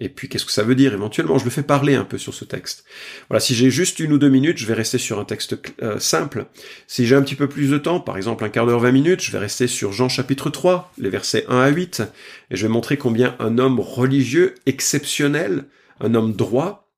Et 0.00 0.08
puis 0.08 0.28
qu'est-ce 0.28 0.46
que 0.46 0.50
ça 0.50 0.62
veut 0.62 0.74
dire 0.74 0.94
éventuellement? 0.94 1.38
Je 1.38 1.44
le 1.44 1.50
fais 1.50 1.62
parler 1.62 1.94
un 1.94 2.04
peu 2.04 2.16
sur 2.16 2.32
ce 2.32 2.46
texte. 2.46 2.84
Voilà, 3.28 3.38
si 3.38 3.54
j'ai 3.54 3.70
juste 3.70 4.00
une 4.00 4.14
ou 4.14 4.18
deux 4.18 4.30
minutes, 4.30 4.56
je 4.56 4.66
vais 4.66 4.74
rester 4.74 4.96
sur 4.96 5.20
un 5.20 5.26
texte 5.26 5.58
euh, 5.82 5.98
simple. 5.98 6.46
Si 6.86 7.06
j'ai 7.06 7.14
un 7.14 7.22
petit 7.22 7.34
peu 7.34 7.48
plus 7.48 7.70
de 7.70 7.76
temps, 7.76 8.00
par 8.00 8.16
exemple 8.16 8.42
un 8.42 8.48
quart 8.48 8.64
d'heure, 8.64 8.80
20 8.80 8.92
minutes, 8.92 9.20
je 9.20 9.30
vais 9.30 9.38
rester 9.38 9.66
sur 9.66 9.92
Jean 9.92 10.08
chapitre 10.08 10.48
3, 10.48 10.92
les 10.96 11.10
versets 11.10 11.44
1 11.48 11.60
à 11.60 11.68
8, 11.68 12.02
et 12.50 12.56
je 12.56 12.66
vais 12.66 12.72
montrer 12.72 12.96
combien 12.96 13.36
un 13.38 13.58
homme 13.58 13.78
religieux 13.78 14.54
exceptionnel, 14.64 15.66
un 16.00 16.14
homme 16.14 16.32
droit, 16.32 16.90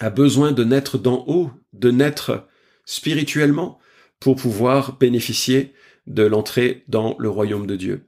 a 0.00 0.08
besoin 0.08 0.52
de 0.52 0.64
naître 0.64 0.96
d'en 0.96 1.24
haut, 1.26 1.50
de 1.74 1.90
naître 1.90 2.48
spirituellement, 2.86 3.78
pour 4.20 4.36
pouvoir 4.36 4.96
bénéficier 4.98 5.74
de 6.06 6.22
l'entrée 6.22 6.84
dans 6.88 7.14
le 7.18 7.28
royaume 7.28 7.66
de 7.66 7.76
Dieu. 7.76 8.06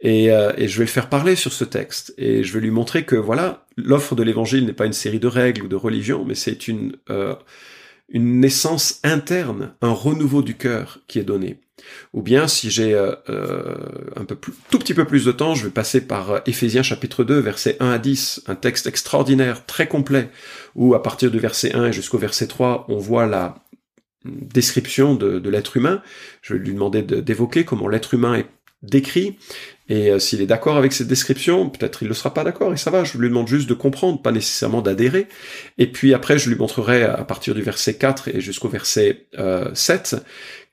Et, 0.00 0.30
euh, 0.30 0.52
et, 0.56 0.68
je 0.68 0.78
vais 0.78 0.84
le 0.84 0.90
faire 0.90 1.08
parler 1.08 1.34
sur 1.34 1.52
ce 1.52 1.64
texte 1.64 2.14
et 2.18 2.44
je 2.44 2.52
vais 2.52 2.60
lui 2.60 2.70
montrer 2.70 3.04
que 3.04 3.16
voilà, 3.16 3.66
l'offre 3.76 4.14
de 4.14 4.22
l'évangile 4.22 4.64
n'est 4.64 4.72
pas 4.72 4.86
une 4.86 4.92
série 4.92 5.18
de 5.18 5.26
règles 5.26 5.64
ou 5.64 5.68
de 5.68 5.74
religions, 5.74 6.24
mais 6.24 6.36
c'est 6.36 6.68
une 6.68 6.96
euh, 7.10 7.34
une 8.10 8.40
naissance 8.40 9.00
interne, 9.04 9.74
un 9.82 9.92
renouveau 9.92 10.42
du 10.42 10.56
cœur 10.56 11.00
qui 11.08 11.18
est 11.18 11.24
donné. 11.24 11.60
Ou 12.12 12.22
bien 12.22 12.48
si 12.48 12.70
j'ai 12.70 12.94
euh, 12.94 13.14
euh 13.28 13.74
un 14.16 14.24
peu 14.24 14.34
plus, 14.34 14.52
tout 14.70 14.78
petit 14.78 14.94
peu 14.94 15.04
plus 15.04 15.24
de 15.24 15.32
temps, 15.32 15.54
je 15.54 15.64
vais 15.64 15.70
passer 15.70 16.00
par 16.00 16.40
Éphésiens 16.46 16.82
chapitre 16.82 17.24
2, 17.24 17.38
versets 17.38 17.76
1 17.80 17.90
à 17.90 17.98
10, 17.98 18.44
un 18.46 18.54
texte 18.54 18.86
extraordinaire, 18.86 19.66
très 19.66 19.88
complet, 19.88 20.30
où 20.74 20.94
à 20.94 21.02
partir 21.02 21.30
du 21.30 21.38
verset 21.38 21.74
1 21.74 21.92
jusqu'au 21.92 22.18
verset 22.18 22.46
3, 22.46 22.86
on 22.88 22.98
voit 22.98 23.26
la 23.26 23.56
description 24.24 25.14
de, 25.14 25.38
de 25.38 25.50
l'être 25.50 25.76
humain. 25.76 26.02
Je 26.42 26.54
vais 26.54 26.60
lui 26.60 26.72
demander 26.72 27.02
d'évoquer 27.02 27.64
comment 27.64 27.88
l'être 27.88 28.14
humain 28.14 28.34
est 28.34 28.46
décrit, 28.82 29.38
et 29.88 30.10
euh, 30.10 30.18
s'il 30.18 30.40
est 30.40 30.46
d'accord 30.46 30.76
avec 30.76 30.92
cette 30.92 31.08
description, 31.08 31.68
peut-être 31.70 32.02
il 32.02 32.08
ne 32.08 32.14
sera 32.14 32.34
pas 32.34 32.44
d'accord, 32.44 32.72
et 32.72 32.76
ça 32.76 32.90
va, 32.90 33.04
je 33.04 33.16
lui 33.18 33.28
demande 33.28 33.48
juste 33.48 33.68
de 33.68 33.74
comprendre, 33.74 34.20
pas 34.20 34.32
nécessairement 34.32 34.82
d'adhérer. 34.82 35.26
Et 35.78 35.90
puis 35.90 36.14
après, 36.14 36.38
je 36.38 36.48
lui 36.48 36.56
montrerai 36.56 37.04
à 37.04 37.24
partir 37.24 37.54
du 37.54 37.62
verset 37.62 37.94
4 37.94 38.28
et 38.28 38.40
jusqu'au 38.40 38.68
verset 38.68 39.26
euh, 39.38 39.70
7, 39.74 40.16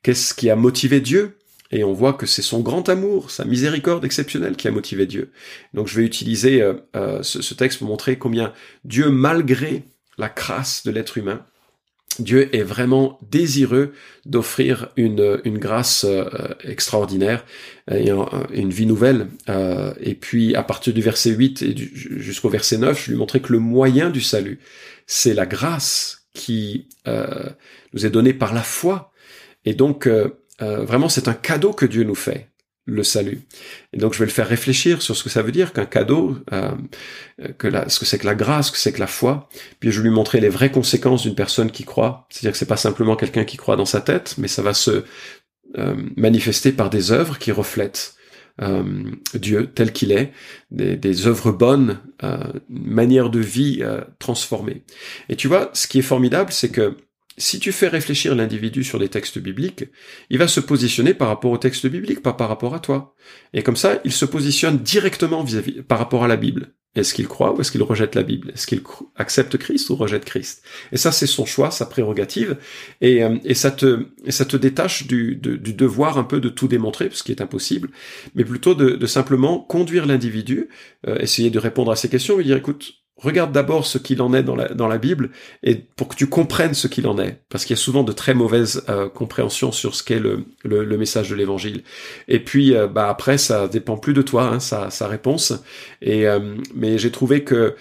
qu'est-ce 0.03 0.33
qui 0.33 0.49
a 0.49 0.55
motivé 0.55 0.99
Dieu. 1.01 1.37
Et 1.71 1.83
on 1.83 1.93
voit 1.93 2.13
que 2.13 2.25
c'est 2.25 2.43
son 2.43 2.59
grand 2.59 2.87
amour, 2.89 3.31
sa 3.31 3.43
miséricorde 3.43 4.05
exceptionnelle 4.05 4.55
qui 4.55 4.67
a 4.67 4.71
motivé 4.71 5.07
Dieu. 5.07 5.31
Donc 5.73 5.87
je 5.87 5.99
vais 5.99 6.05
utiliser 6.05 6.61
euh, 6.61 6.73
euh, 6.95 7.23
ce 7.23 7.53
texte 7.53 7.79
pour 7.79 7.87
montrer 7.87 8.17
combien 8.17 8.53
Dieu, 8.83 9.09
malgré 9.09 9.83
la 10.17 10.29
crasse 10.29 10.83
de 10.85 10.91
l'être 10.91 11.17
humain, 11.17 11.45
Dieu 12.19 12.55
est 12.55 12.63
vraiment 12.63 13.19
désireux 13.29 13.93
d'offrir 14.25 14.89
une, 14.95 15.39
grâce 15.57 16.05
euh, 16.05 16.25
extraordinaire 16.63 17.45
et 17.91 18.09
une 18.53 18.69
vie 18.69 18.85
nouvelle. 18.85 19.27
Euh, 19.49 19.93
et 19.99 20.15
puis 20.15 20.55
à 20.55 20.63
partir 20.63 20.93
du 20.93 21.01
verset 21.01 21.31
8 21.31 21.61
et 21.61 21.75
jusqu'au 21.75 22.49
verset 22.49 22.77
9, 22.77 23.05
je 23.05 23.11
lui 23.11 23.17
montrais 23.17 23.41
que 23.41 23.51
le 23.51 23.59
moyen 23.59 24.09
du 24.09 24.21
salut, 24.21 24.59
c'est 25.07 25.33
la 25.33 25.45
grâce 25.45 26.27
qui 26.33 26.87
euh, 27.07 27.49
nous 27.93 28.05
est 28.05 28.09
donnée 28.09 28.33
par 28.33 28.53
la 28.53 28.63
foi. 28.63 29.11
Et 29.65 29.73
donc 29.73 30.07
vraiment 30.59 31.09
c'est 31.09 31.27
un 31.27 31.33
cadeau 31.33 31.73
que 31.73 31.85
Dieu 31.85 32.03
nous 32.03 32.15
fait 32.15 32.49
le 32.85 33.03
salut. 33.03 33.41
Et 33.93 33.97
donc 33.97 34.13
je 34.13 34.19
vais 34.19 34.25
le 34.25 34.31
faire 34.31 34.47
réfléchir 34.47 35.01
sur 35.01 35.15
ce 35.15 35.23
que 35.23 35.29
ça 35.29 35.41
veut 35.41 35.51
dire 35.51 35.73
qu'un 35.73 35.85
cadeau, 35.85 36.37
euh, 36.53 36.71
que 37.57 37.67
la, 37.67 37.89
ce 37.89 37.99
que 37.99 38.05
c'est 38.05 38.19
que 38.19 38.25
la 38.25 38.35
grâce, 38.35 38.67
ce 38.67 38.71
que 38.71 38.77
c'est 38.77 38.93
que 38.93 38.99
la 38.99 39.07
foi. 39.07 39.49
Puis 39.79 39.91
je 39.91 40.01
vais 40.01 40.09
lui 40.09 40.15
montrer 40.15 40.39
les 40.39 40.49
vraies 40.49 40.71
conséquences 40.71 41.23
d'une 41.23 41.35
personne 41.35 41.71
qui 41.71 41.83
croit. 41.83 42.27
C'est-à-dire 42.29 42.51
que 42.51 42.57
c'est 42.57 42.65
pas 42.65 42.77
simplement 42.77 43.15
quelqu'un 43.15 43.43
qui 43.43 43.57
croit 43.57 43.75
dans 43.75 43.85
sa 43.85 44.01
tête, 44.01 44.35
mais 44.37 44.47
ça 44.47 44.61
va 44.61 44.73
se 44.73 45.03
euh, 45.77 45.95
manifester 46.15 46.71
par 46.71 46.89
des 46.89 47.11
œuvres 47.11 47.37
qui 47.39 47.51
reflètent 47.51 48.15
euh, 48.61 49.11
Dieu 49.33 49.67
tel 49.73 49.91
qu'il 49.91 50.11
est, 50.11 50.31
des, 50.71 50.95
des 50.95 51.27
œuvres 51.27 51.51
bonnes, 51.51 51.99
euh, 52.23 52.37
une 52.69 52.87
manière 52.87 53.29
de 53.29 53.39
vie 53.39 53.79
euh, 53.81 54.01
transformée. 54.19 54.83
Et 55.27 55.35
tu 55.35 55.47
vois, 55.47 55.71
ce 55.73 55.87
qui 55.87 55.99
est 55.99 56.03
formidable, 56.03 56.53
c'est 56.53 56.69
que 56.69 56.95
si 57.37 57.59
tu 57.59 57.71
fais 57.71 57.87
réfléchir 57.87 58.33
l'individu 58.35 58.83
sur 58.83 58.97
les 58.97 59.09
textes 59.09 59.39
bibliques, 59.39 59.85
il 60.29 60.37
va 60.37 60.47
se 60.47 60.59
positionner 60.59 61.13
par 61.13 61.27
rapport 61.27 61.51
au 61.51 61.57
texte 61.57 61.87
biblique, 61.87 62.21
pas 62.21 62.33
par 62.33 62.47
rapport 62.47 62.73
à 62.73 62.79
toi. 62.79 63.13
Et 63.53 63.63
comme 63.63 63.75
ça, 63.75 63.99
il 64.05 64.11
se 64.13 64.25
positionne 64.25 64.77
directement 64.79 65.43
vis-à-vis, 65.43 65.81
par 65.83 65.99
rapport 65.99 66.23
à 66.23 66.27
la 66.27 66.37
Bible. 66.37 66.73
Est-ce 66.95 67.13
qu'il 67.13 67.27
croit 67.27 67.53
ou 67.53 67.59
est-ce 67.59 67.73
qu'il 67.73 67.83
rejette 67.83 68.15
la 68.15 68.23
Bible? 68.23 68.51
Est-ce 68.53 68.67
qu'il 68.67 68.81
accepte 69.17 69.57
Christ 69.57 69.89
ou 69.89 69.97
rejette 69.97 70.23
Christ? 70.23 70.63
Et 70.93 70.97
ça, 70.97 71.11
c'est 71.11 71.27
son 71.27 71.45
choix, 71.45 71.69
sa 71.69 71.85
prérogative, 71.85 72.57
et, 73.01 73.21
euh, 73.21 73.37
et, 73.43 73.53
ça, 73.53 73.69
te, 73.69 74.07
ça 74.29 74.45
te 74.45 74.55
détache 74.55 75.05
du, 75.05 75.35
du, 75.35 75.73
devoir 75.73 76.17
un 76.17 76.23
peu 76.23 76.39
de 76.39 76.47
tout 76.47 76.69
démontrer, 76.69 77.09
ce 77.11 77.23
qui 77.23 77.33
est 77.33 77.41
impossible, 77.41 77.89
mais 78.33 78.45
plutôt 78.45 78.75
de, 78.75 78.91
de 78.91 79.05
simplement 79.07 79.59
conduire 79.59 80.05
l'individu, 80.05 80.69
euh, 81.05 81.17
essayer 81.19 81.49
de 81.49 81.59
répondre 81.59 81.91
à 81.91 81.97
ses 81.97 82.07
questions, 82.07 82.39
et 82.39 82.45
dire, 82.45 82.55
écoute, 82.55 83.04
regarde 83.17 83.51
d'abord 83.51 83.85
ce 83.85 83.97
qu'il 83.97 84.21
en 84.21 84.33
est 84.33 84.43
dans 84.43 84.55
la, 84.55 84.67
dans 84.69 84.87
la 84.87 84.97
Bible 84.97 85.29
et 85.63 85.75
pour 85.75 86.09
que 86.09 86.15
tu 86.15 86.27
comprennes 86.27 86.73
ce 86.73 86.87
qu'il 86.87 87.07
en 87.07 87.17
est, 87.17 87.39
parce 87.49 87.65
qu'il 87.65 87.75
y 87.75 87.79
a 87.79 87.81
souvent 87.81 88.03
de 88.03 88.11
très 88.11 88.33
mauvaises 88.33 88.83
euh, 88.89 89.07
compréhensions 89.09 89.71
sur 89.71 89.95
ce 89.95 90.03
qu'est 90.03 90.19
le, 90.19 90.45
le, 90.63 90.97
message 90.97 91.29
de 91.29 91.35
l'Évangile. 91.35 91.83
Et 92.27 92.39
puis, 92.39 92.75
euh, 92.75 92.87
bah 92.87 93.09
après, 93.09 93.37
ça 93.37 93.67
dépend 93.67 93.97
plus 93.97 94.13
de 94.13 94.21
toi, 94.21 94.45
hein, 94.45 94.59
sa, 94.59 94.89
sa 94.89 95.07
réponse. 95.07 95.53
Et 96.01 96.27
euh, 96.27 96.55
mais 96.73 96.97
j'ai 96.97 97.11
trouvé 97.11 97.43
que 97.43 97.75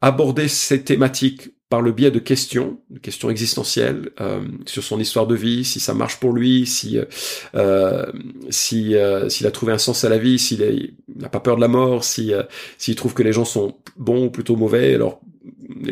aborder 0.00 0.48
ces 0.48 0.82
thématiques 0.82 1.50
le 1.82 1.92
biais 1.92 2.10
de 2.10 2.18
questions, 2.18 2.78
de 2.90 2.98
questions 2.98 3.30
existentielles 3.30 4.10
euh, 4.20 4.40
sur 4.66 4.82
son 4.82 5.00
histoire 5.00 5.26
de 5.26 5.34
vie, 5.34 5.64
si 5.64 5.80
ça 5.80 5.94
marche 5.94 6.18
pour 6.18 6.32
lui, 6.32 6.66
si 6.66 6.98
euh, 6.98 7.04
euh, 7.54 8.06
s'il 8.50 8.96
a 9.46 9.50
trouvé 9.50 9.72
un 9.72 9.78
sens 9.78 10.04
à 10.04 10.08
la 10.08 10.18
vie, 10.18 10.38
s'il 10.38 10.94
n'a 11.16 11.28
pas 11.28 11.40
peur 11.40 11.56
de 11.56 11.60
la 11.60 11.68
mort, 11.68 12.04
si 12.04 12.32
s'il 12.78 12.96
trouve 12.96 13.14
que 13.14 13.22
les 13.22 13.32
gens 13.32 13.44
sont 13.44 13.74
bons 13.96 14.26
ou 14.26 14.30
plutôt 14.30 14.56
mauvais, 14.56 14.94
alors 14.94 15.20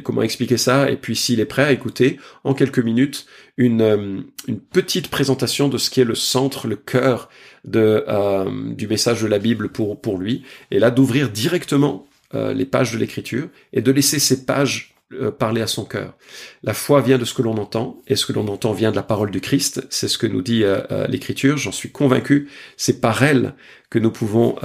comment 0.02 0.22
expliquer 0.22 0.56
ça? 0.56 0.90
Et 0.90 0.96
puis 0.96 1.16
s'il 1.16 1.40
est 1.40 1.46
prêt 1.46 1.64
à 1.64 1.72
écouter 1.72 2.18
en 2.44 2.54
quelques 2.54 2.78
minutes 2.78 3.26
une 3.56 4.24
petite 4.72 5.08
présentation 5.08 5.68
de 5.68 5.78
ce 5.78 5.90
qui 5.90 6.00
est 6.00 6.04
le 6.04 6.14
centre, 6.14 6.66
le 6.66 6.76
cœur 6.76 7.28
du 7.64 8.88
message 8.88 9.22
de 9.22 9.28
la 9.28 9.38
Bible 9.38 9.68
pour 9.68 10.00
pour 10.00 10.18
lui, 10.18 10.42
et 10.70 10.78
là 10.78 10.90
d'ouvrir 10.90 11.30
directement 11.30 12.06
les 12.34 12.66
pages 12.66 12.92
de 12.92 12.98
l'écriture 12.98 13.48
et 13.72 13.82
de 13.82 13.92
laisser 13.92 14.18
ces 14.18 14.44
pages 14.44 14.91
parler 15.38 15.60
à 15.60 15.66
son 15.66 15.84
cœur. 15.84 16.16
La 16.62 16.74
foi 16.74 17.00
vient 17.00 17.18
de 17.18 17.24
ce 17.24 17.34
que 17.34 17.42
l'on 17.42 17.56
entend, 17.56 18.00
et 18.06 18.16
ce 18.16 18.26
que 18.26 18.32
l'on 18.32 18.48
entend 18.48 18.72
vient 18.72 18.90
de 18.90 18.96
la 18.96 19.02
parole 19.02 19.30
du 19.30 19.40
Christ. 19.40 19.86
C'est 19.90 20.08
ce 20.08 20.18
que 20.18 20.26
nous 20.26 20.42
dit 20.42 20.64
euh, 20.64 20.80
euh, 20.90 21.06
l'Écriture. 21.06 21.56
J'en 21.56 21.72
suis 21.72 21.90
convaincu. 21.90 22.48
C'est 22.76 23.00
par 23.00 23.22
elle 23.22 23.54
que 23.90 23.98
nous 23.98 24.10
pouvons 24.10 24.56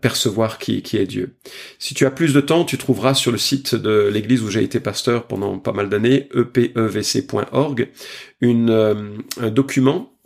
percevoir 0.00 0.58
qui, 0.58 0.80
qui 0.82 0.96
est 0.96 1.06
Dieu. 1.06 1.34
Si 1.80 1.92
tu 1.94 2.06
as 2.06 2.12
plus 2.12 2.32
de 2.32 2.40
temps, 2.40 2.64
tu 2.64 2.78
trouveras 2.78 3.14
sur 3.14 3.32
le 3.32 3.38
site 3.38 3.74
de 3.74 4.08
l'église 4.12 4.44
où 4.44 4.48
j'ai 4.48 4.62
été 4.62 4.78
pasteur 4.78 5.26
pendant 5.26 5.58
pas 5.58 5.72
mal 5.72 5.88
d'années, 5.88 6.28
epevc.org, 6.32 7.88
une 8.40 9.18
un 9.40 9.50
document 9.50 10.17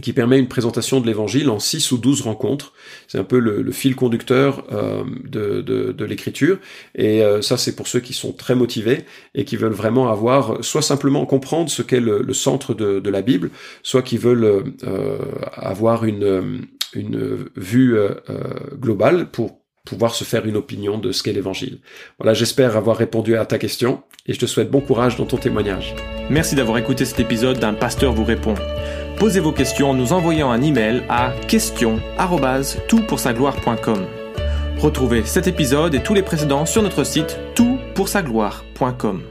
qui 0.00 0.12
permet 0.12 0.38
une 0.38 0.48
présentation 0.48 1.00
de 1.00 1.06
l'évangile 1.06 1.50
en 1.50 1.58
6 1.58 1.92
ou 1.92 1.98
12 1.98 2.22
rencontres. 2.22 2.72
C'est 3.08 3.18
un 3.18 3.24
peu 3.24 3.38
le, 3.38 3.70
fil 3.72 3.94
conducteur 3.94 4.64
euh, 4.72 5.04
de, 5.24 5.60
de, 5.60 5.92
de 5.92 6.04
l'écriture. 6.04 6.58
Et 6.94 7.22
euh, 7.22 7.42
ça, 7.42 7.56
c'est 7.56 7.76
pour 7.76 7.88
ceux 7.88 8.00
qui 8.00 8.12
sont 8.12 8.32
très 8.32 8.54
motivés 8.54 9.04
et 9.34 9.44
qui 9.44 9.56
veulent 9.56 9.72
vraiment 9.72 10.10
avoir, 10.10 10.64
soit 10.64 10.82
simplement 10.82 11.26
comprendre 11.26 11.70
ce 11.70 11.82
qu'est 11.82 12.00
le, 12.00 12.22
le, 12.22 12.34
centre 12.34 12.74
de, 12.74 13.00
de, 13.00 13.10
la 13.10 13.22
Bible, 13.22 13.50
soit 13.82 14.02
qui 14.02 14.18
veulent 14.18 14.74
euh, 14.84 15.18
avoir 15.54 16.04
une, 16.04 16.66
une 16.94 17.48
vue 17.56 17.96
euh, 17.96 18.14
globale 18.78 19.30
pour 19.30 19.60
pouvoir 19.84 20.14
se 20.14 20.24
faire 20.24 20.46
une 20.46 20.56
opinion 20.56 20.98
de 20.98 21.10
ce 21.12 21.22
qu'est 21.22 21.32
l'évangile. 21.32 21.80
Voilà, 22.18 22.34
j'espère 22.34 22.76
avoir 22.76 22.96
répondu 22.96 23.36
à 23.36 23.46
ta 23.46 23.58
question 23.58 24.02
et 24.26 24.32
je 24.32 24.38
te 24.38 24.46
souhaite 24.46 24.70
bon 24.70 24.80
courage 24.80 25.16
dans 25.16 25.26
ton 25.26 25.36
témoignage. 25.36 25.94
Merci 26.28 26.54
d'avoir 26.54 26.78
écouté 26.78 27.04
cet 27.04 27.18
épisode 27.20 27.58
d'un 27.58 27.74
pasteur 27.74 28.12
vous 28.12 28.24
répond. 28.24 28.54
Posez 29.18 29.40
vos 29.40 29.52
questions 29.52 29.90
en 29.90 29.94
nous 29.94 30.12
envoyant 30.12 30.50
un 30.50 30.62
email 30.62 31.02
à 31.08 31.32
question@toutpoursagloire.com. 31.48 34.06
Retrouvez 34.78 35.24
cet 35.24 35.46
épisode 35.46 35.94
et 35.94 36.02
tous 36.02 36.14
les 36.14 36.22
précédents 36.22 36.64
sur 36.64 36.82
notre 36.82 37.04
site 37.04 37.38
toutpoursagloire.com. 37.54 39.22